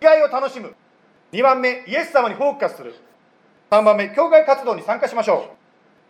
[0.00, 0.74] 意外を楽しむ。
[1.32, 2.94] 2番目、イエス様にフォーカスする。
[3.70, 5.55] 3番目、教会活動に参加しましょう。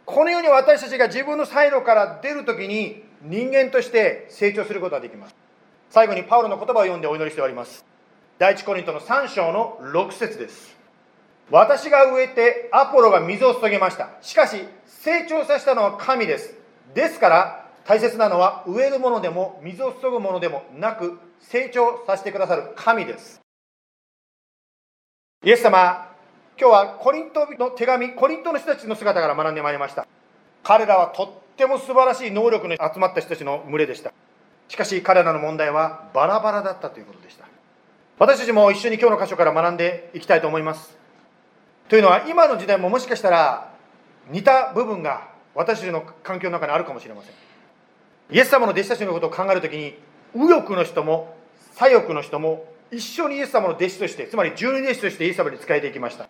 [0.07, 5.35] このように私たちが自分のサイドから出るときに人間として成長することができます。
[5.91, 7.85] 最後にパウロの言葉を読んでお祈りしております。
[8.39, 10.77] 第一コリントの3章の6節です。
[11.51, 14.11] 私が植えてアポロが水を注げました。
[14.23, 16.55] しかし成長させたのは神です。
[16.95, 23.41] ですから大切なのは植えるものでも水を注ぐものでもなく成長させてくださる神です。
[25.45, 26.16] イエス様、
[26.59, 30.07] 今日はコリントの手紙、コリントの人たちの姿から学んでまいりました。
[30.63, 34.11] 彼らはとっても素晴らしい能力の集まった人たちの群れでした。
[34.69, 37.45] しかし彼らの問題はバラバラだったということでした。
[38.19, 40.97] 私たちも一緒に今日の箇所から学んでいきたいと思います。
[41.91, 43.71] というのは今の時代ももしかしたら
[44.31, 47.35] 似た部分が私たちの環境の中にあるかもしれません。
[48.31, 49.95] イエス様の弟子たちのことを考えるときに
[50.35, 51.37] 右翼の人も
[51.75, 56.29] 左翼の人も一緒にイエス様の弟子としてつまり十二弟子としてイエス様に仕えていきました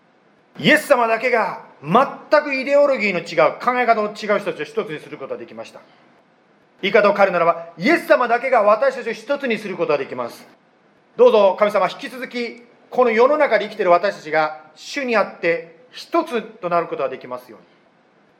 [0.58, 5.80] イエス様だけが全くイデオロギーの違う考え方の違う人たちを一つにすることができました。
[6.82, 10.46] 言い方を変えるならばイエス様だけが私たちを一つにすることができます。
[11.16, 17.66] どうぞ神様引き続きこの世の中で生きている私たちが主にあって一つとなることができますように。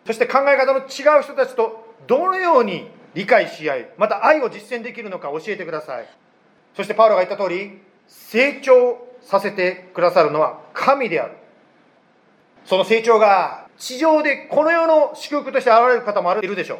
[0.06, 6.08] そして考え方の違う人たちとどのように理解し合いまた愛を実践できるのか教えてください。
[6.74, 11.32] そしてパウロが言った通り成長させてくださるのは神である。
[12.66, 16.78] その成長が地上でこの世の祝福として現れる方もあるでしょう。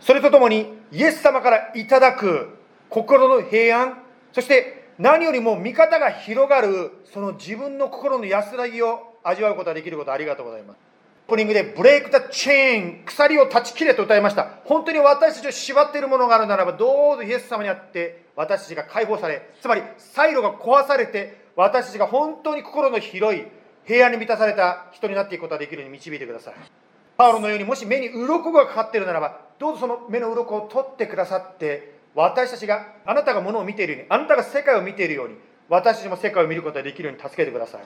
[0.00, 3.98] それとともにイエス様からいただく心の平安
[4.32, 10.78] そして何よりも見方が広がるその自分の心の安らぎを味わうことができることありがとうございます。
[11.28, 14.58] オープニングでブレイク・ザ・チェーン鎖を断ち切れと歌いました。
[14.64, 23.46] 本当に私たちを縛っているものがあるならばどうぞイエス様にあって私たちが解放されつまりサイロが壊されて私たちが本当に心の広い
[23.90, 26.54] 平安に満たされた人になっていくことができるように導いてください。
[27.16, 35.34] パウロのようにもし目に鱗がかかっているならばどうぞその目の鱗を取ってくださって私たちがあなたがものを見ているようにあなたが世界を見ているように
[35.68, 37.82] 私たちも世界を見ることができるように助けてください。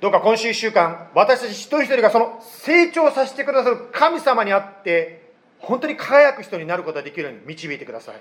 [0.00, 8.16] どうか今週1週間私たち一人一人がその成長させてくださる神様にあって本当に輝く人になることができるように導いてください。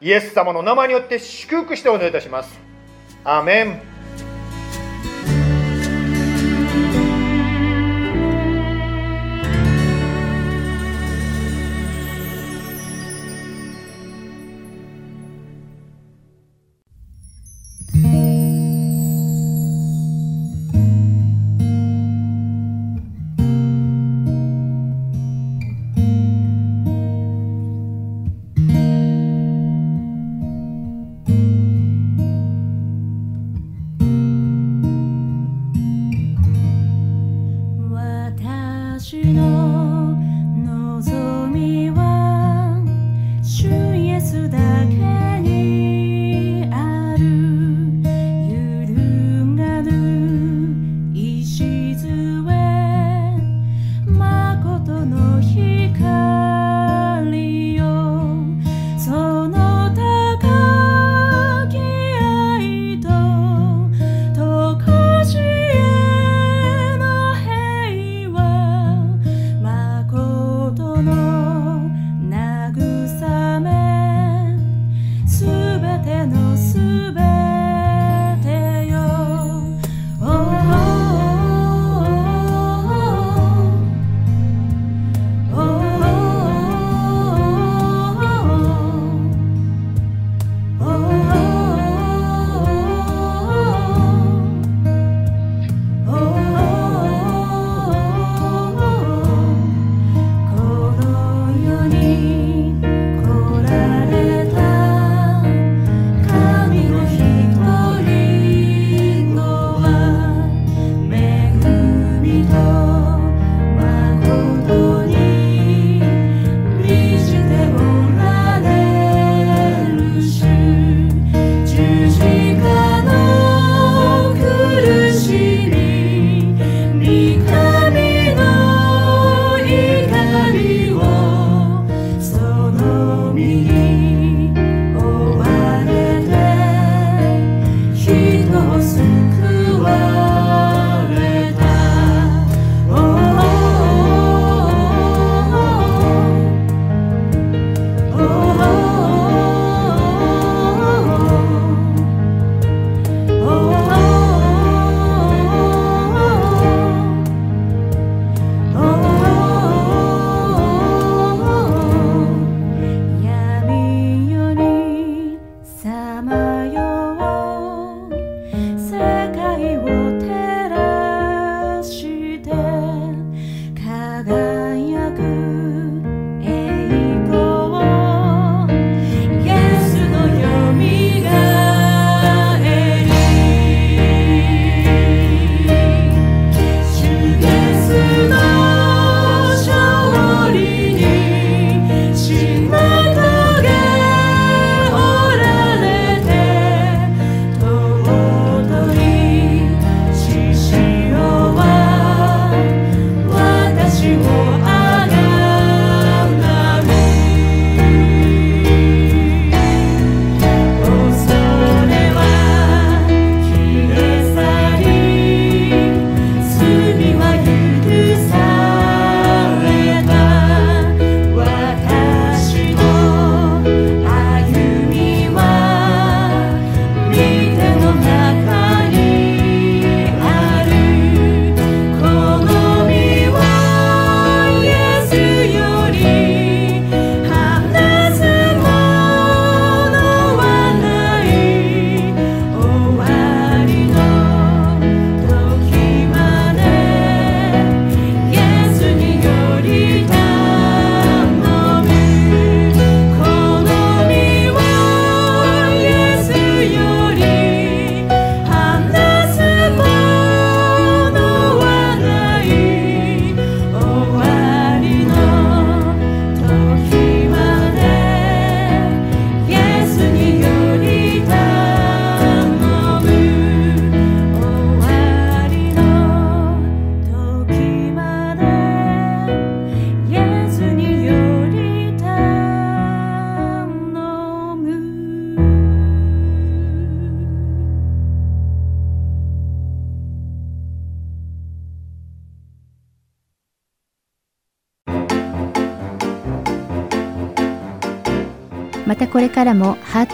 [0.00, 2.58] イエス様の名前によって祝福してお願いいたします。
[3.22, 3.99] アーメン。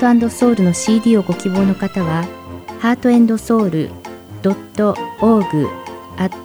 [0.01, 2.25] ートソウルの CD をご希望の方は、
[2.81, 3.91] ハートソウル
[4.43, 5.69] .org
[6.19, 6.37] at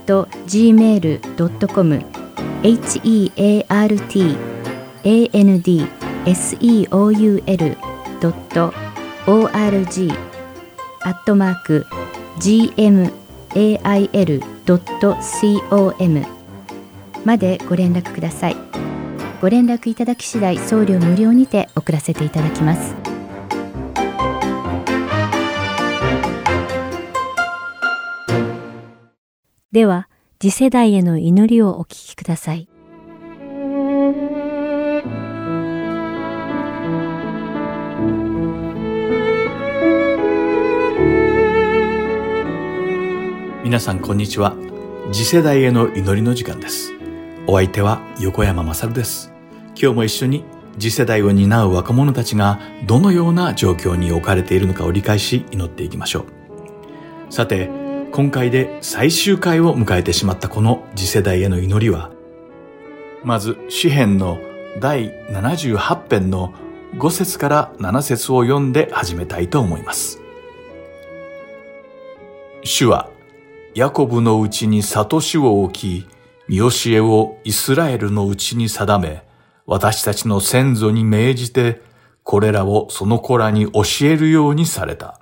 [0.47, 1.99] gmail.com
[2.63, 3.99] heart
[5.33, 5.61] and
[6.25, 6.91] seoul.org
[11.03, 11.85] アットマーク
[12.39, 13.07] gmail.com
[17.25, 18.55] までご連絡ください。
[19.41, 23.00] ご連絡いただき次第送料無料にて送らせていただきます
[29.71, 30.09] では
[30.39, 32.67] 次世代への祈りをお聞きください。
[43.63, 44.55] 皆さんこんにちは。
[45.13, 46.91] 次世代への祈りの時間です。
[47.47, 49.31] お相手は横山まさるです。
[49.81, 50.43] 今日も一緒に
[50.77, 56.25] 次世代を担う若者たちがどのような状況に置かれているのかを理解し祈っていきましょ
[57.29, 57.33] う。
[57.33, 57.80] さて、
[58.11, 62.11] 今回で最終回を迎えてしまったこの次世代への祈りは、
[63.23, 64.37] まず詩編の
[64.81, 66.53] 第78編の
[66.95, 70.19] 5節から7節を読んで始めたいと思います。
[72.65, 73.09] 主は、
[73.75, 76.07] ヤコブのうちに悟しを置き、
[76.49, 79.23] 見教えをイスラエルのうちに定め、
[79.65, 81.81] 私たちの先祖に命じて、
[82.23, 85.21] これらをその子らに教えるようにされた。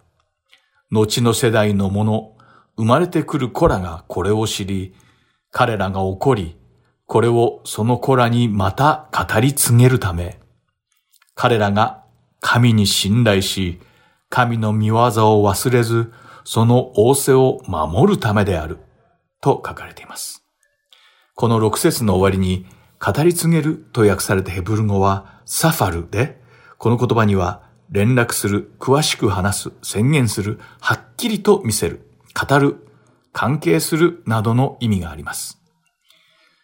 [0.89, 2.35] 後の世代の者、
[2.79, 4.95] 生まれてくる子らがこれを知り、
[5.51, 6.55] 彼らが怒り、
[7.07, 10.39] これをその子らにまた語り継げるため、
[11.35, 12.05] 彼らが
[12.39, 13.81] 神に信頼し、
[14.29, 14.99] 神の見業を
[15.45, 16.13] 忘れず、
[16.45, 18.79] その仰せを守るためである、
[19.41, 20.45] と書かれています。
[21.35, 22.65] この六節の終わりに、
[23.05, 26.39] 語り継げると訳されたヘブル語はサファルで、
[26.77, 32.87] この言葉には連絡する、詳しく話す、宣言する、はっきりと見せる、語る、
[33.31, 35.61] 関係するなどの意味があります。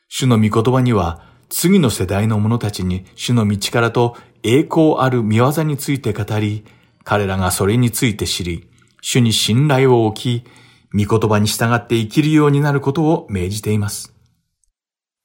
[0.08, 6.66] 主の御言葉には、次の世代の者たちに主の道からと栄光ある見業について語り、
[7.04, 8.70] 彼らがそれについて知り、
[9.02, 10.48] 主に信頼を置き、
[10.92, 14.14] 御言葉に従って生きるようになることを命じています。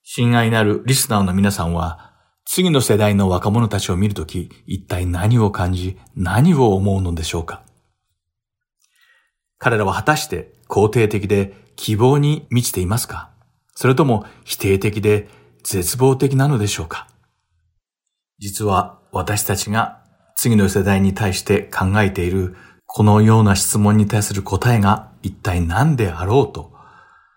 [0.03, 2.11] 親愛なるリスナーの皆さんは、
[2.45, 7.63] 次の世代の若者たちを見るとき、一体何を感じ、何を思うのでしょうか？
[9.61, 13.31] 彼らは果たして肯定的で希望に満ちていますか？
[13.75, 15.29] それとも否定的で
[15.63, 17.07] 絶望的なのでしょうか？
[18.39, 20.03] 実は私たちが
[20.35, 22.57] 次の世代に対して考えている
[22.87, 26.73] このような質問に対する答えが一体何であろうと、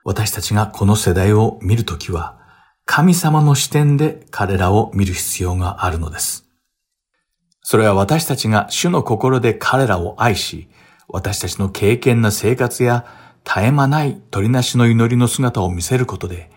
[0.06, 2.40] 私たちがこの世代を見るときは
[2.86, 6.46] 神様の視点で彼らを見る必要があるのです。
[7.62, 10.70] それは私たちが主の心で彼らを愛し、
[11.08, 13.06] 私たちの経験な生活や
[13.46, 16.50] 絶え間ない鳥なしの祈りの姿を見せることで、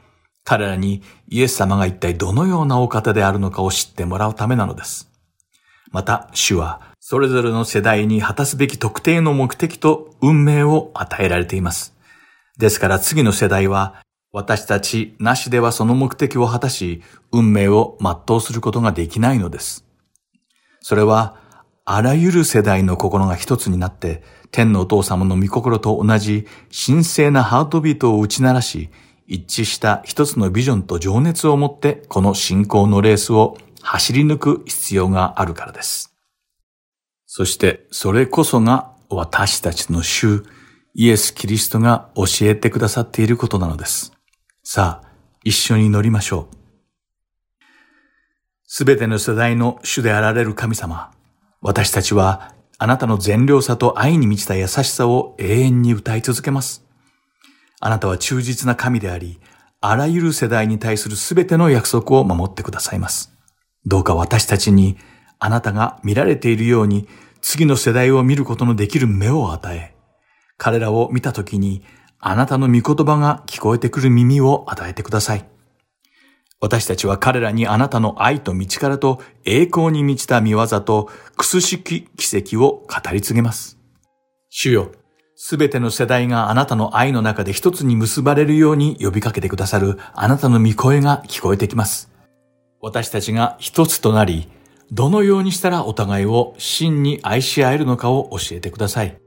[0.45, 5.11] 彼らにイエス様が一体どのようなお方であるのかを知ってもらうためなのです。
[5.91, 11.95] また、主は、それぞれの世代に果たすべき特定の目的と運命を与えられています。
[12.59, 19.85] ですから次の世代は、私たちなしではその目的を果たし、運命を全うすることができないのです。
[20.81, 21.37] それは、
[21.85, 26.47] あらゆる世代の心が一つになって、天のお父様の御心と同じ
[26.87, 28.91] 神聖なハートビートを打ち鳴らし、
[29.27, 36.15] 一致した一つのビジョンと情熱を持って、この信仰のレースを走り抜く必要があるからです。
[37.27, 40.45] そしてそれこそが私たちの主
[40.95, 44.13] イエス・キリストが教えてくださっていることなのです。
[44.63, 45.09] さあ、
[45.45, 46.57] 一緒に乗りましょう。
[48.65, 51.13] すべての世代の主であられる神様、
[51.61, 56.85] 私たちはあなたの善良さと愛に満ちた優しさを永遠に歌い続けます。
[57.81, 59.41] あなたは忠実な神であり、
[59.81, 63.33] あらゆる世代に対するすべての約束を守ってくださいます。
[63.87, 64.99] どうか私たちに
[65.39, 67.09] あなたが見られているように
[67.41, 69.95] 次の世代を見ることのできる目を与え、
[70.59, 71.83] 彼らを見たときに
[72.19, 75.56] あなたの御言葉が聞こえてくる耳を与えてください。
[76.61, 83.79] 私たちは彼らにあなたの愛と道からと栄光に満ちた見業とくすしき奇跡を語り継げます。
[84.49, 84.91] 主よ、
[85.35, 92.11] すべての世代があなたの愛の中で一つに結ばれるように呼びかけてくださるあなたの御声が聞こえてきます。
[92.81, 94.49] 私たちが一つとなり、
[94.91, 99.19] どのようにしたらお互いを真に愛し合えるのかを教えてください。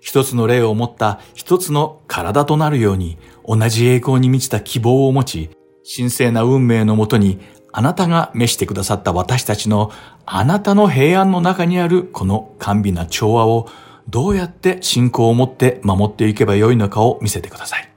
[0.00, 5.50] 一つの霊を持った一つの体となるように、同じ栄光に満ちた希望を持ち、
[5.86, 7.38] 神聖な運命のもとに、
[7.72, 9.92] あなたが召してくださった私たちの、
[10.24, 13.68] あなたの平安の中にあるこの甘美な調和を、
[14.08, 17.88] どうやって信仰を持って守っていけばよいのかを見せてください。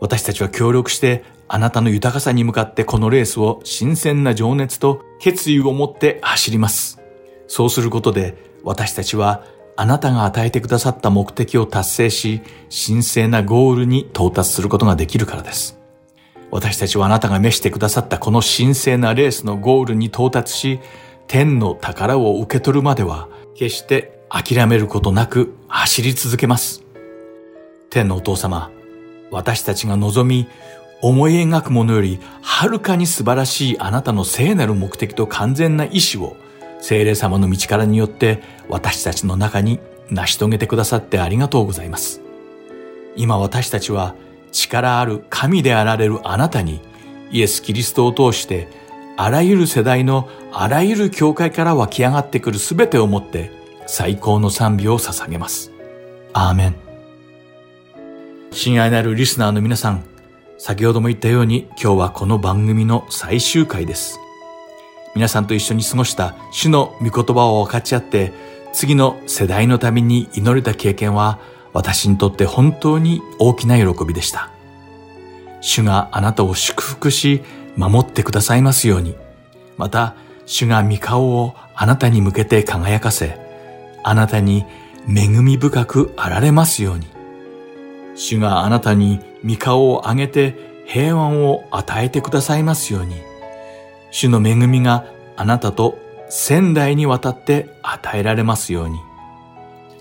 [0.00, 7.00] 私たちは協力してあなたの豊かさに向かってこのレースを新鮮な情熱と決意を持って走ります。
[7.46, 8.34] そうすることで
[8.64, 9.44] 私たちは
[9.76, 12.40] あなたが与えてくださった目的を達成し、
[12.86, 15.81] 神聖なゴールに到達することができるからです。
[16.52, 20.80] 私たちはあなたが召してくださったこの神聖なレースのゴールに到達し、
[21.26, 26.84] 天の宝を受け取るまでは、決して諦めることなく走り続けます。
[27.88, 28.70] 天のお父様、
[29.30, 30.46] 私たちが望み、
[31.00, 36.36] 思い描くものよりはるかに素晴らしいあなたの聖なる目的と完全な意志を
[36.80, 39.80] 聖霊様の道からによって私たちの中に
[40.10, 42.20] 成し遂げてくださってありがとうございます。
[43.16, 44.14] 今私たちは
[44.52, 46.80] 力ある神であられるあなたに
[47.30, 48.68] イエス・キリストを通して
[49.16, 53.50] あらゆる世代のあらゆる教会から湧き上がってくるすべてをもって
[53.86, 55.70] 最高の賛美を捧げます。
[56.32, 56.74] アーメン。
[58.52, 60.04] 親愛なるリスナーの皆さん、
[60.58, 64.18] 先ほども言ったように今日はこの番組の最終回です。
[65.14, 68.32] 皆さんと一緒に過ごした主の御言葉を分かち合って
[68.72, 71.38] 次の世代のために祈れた経験は
[71.72, 74.50] 私にとって本当に大きな喜びでした。
[75.60, 77.42] 主があなたを祝福し
[77.76, 79.16] 守ってくださいますように。
[79.76, 80.14] また、
[80.44, 83.38] 主が御顔をあなたに向けて輝かせ、
[84.02, 84.64] あなたに
[85.08, 87.06] 恵み深くあられますように。
[88.14, 93.16] 主があなたに御顔を上げて平安を与えてくださいますように、
[94.10, 95.06] 主の恵みが
[95.36, 95.98] あなたと
[96.28, 98.98] 仙代にわたって与えられますように。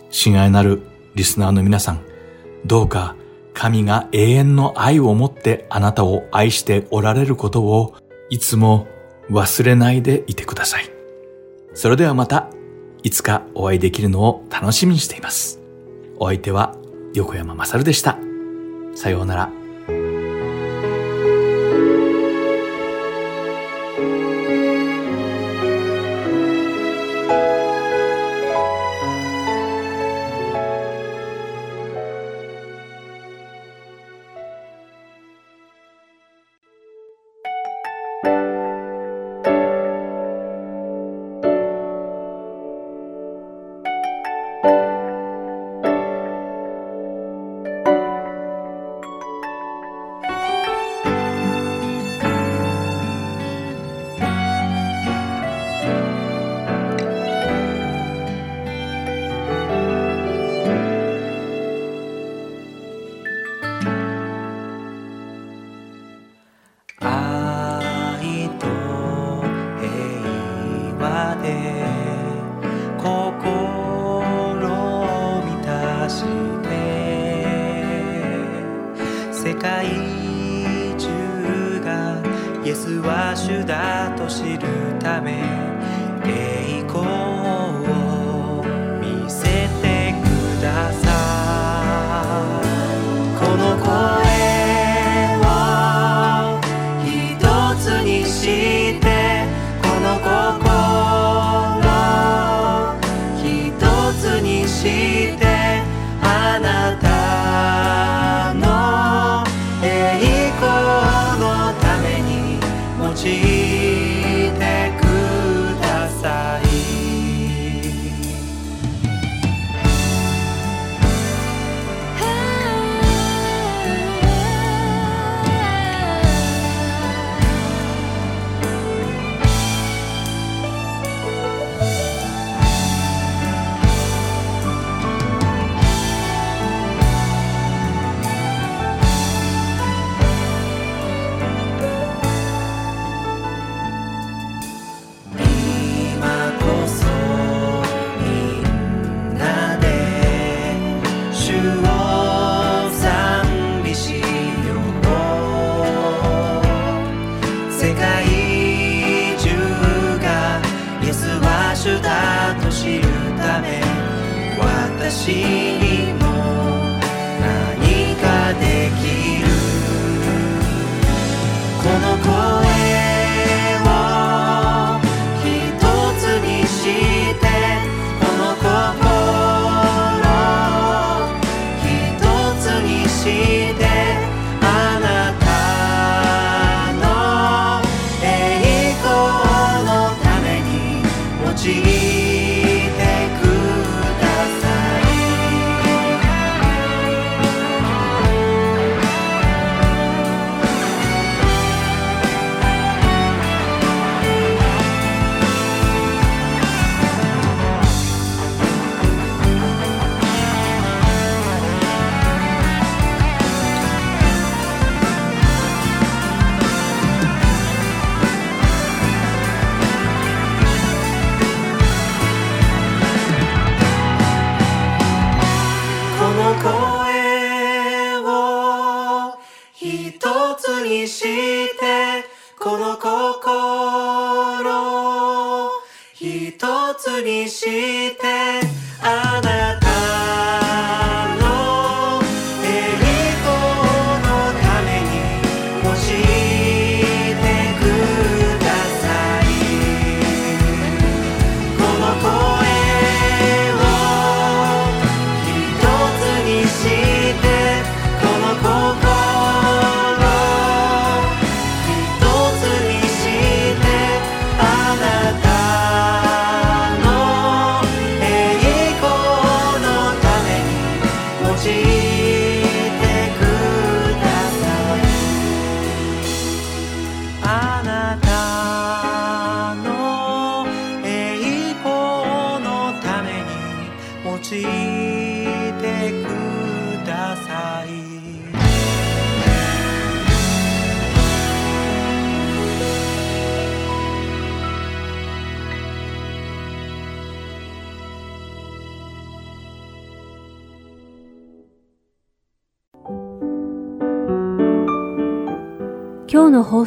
[0.09, 2.01] 親愛なるリスナーの皆さん、
[2.65, 3.15] どうか
[3.53, 7.95] 神が永遠の愛を持ってあなたを愛しておられることを
[8.29, 8.87] いつも
[9.29, 10.89] 忘れないでいてください。
[11.73, 12.49] それではまた
[13.03, 15.59] いつかお会いできるのを楽しみにしています。
[16.17, 16.75] お相手は
[17.13, 18.17] 横山まさるでした。
[18.95, 19.60] さようなら。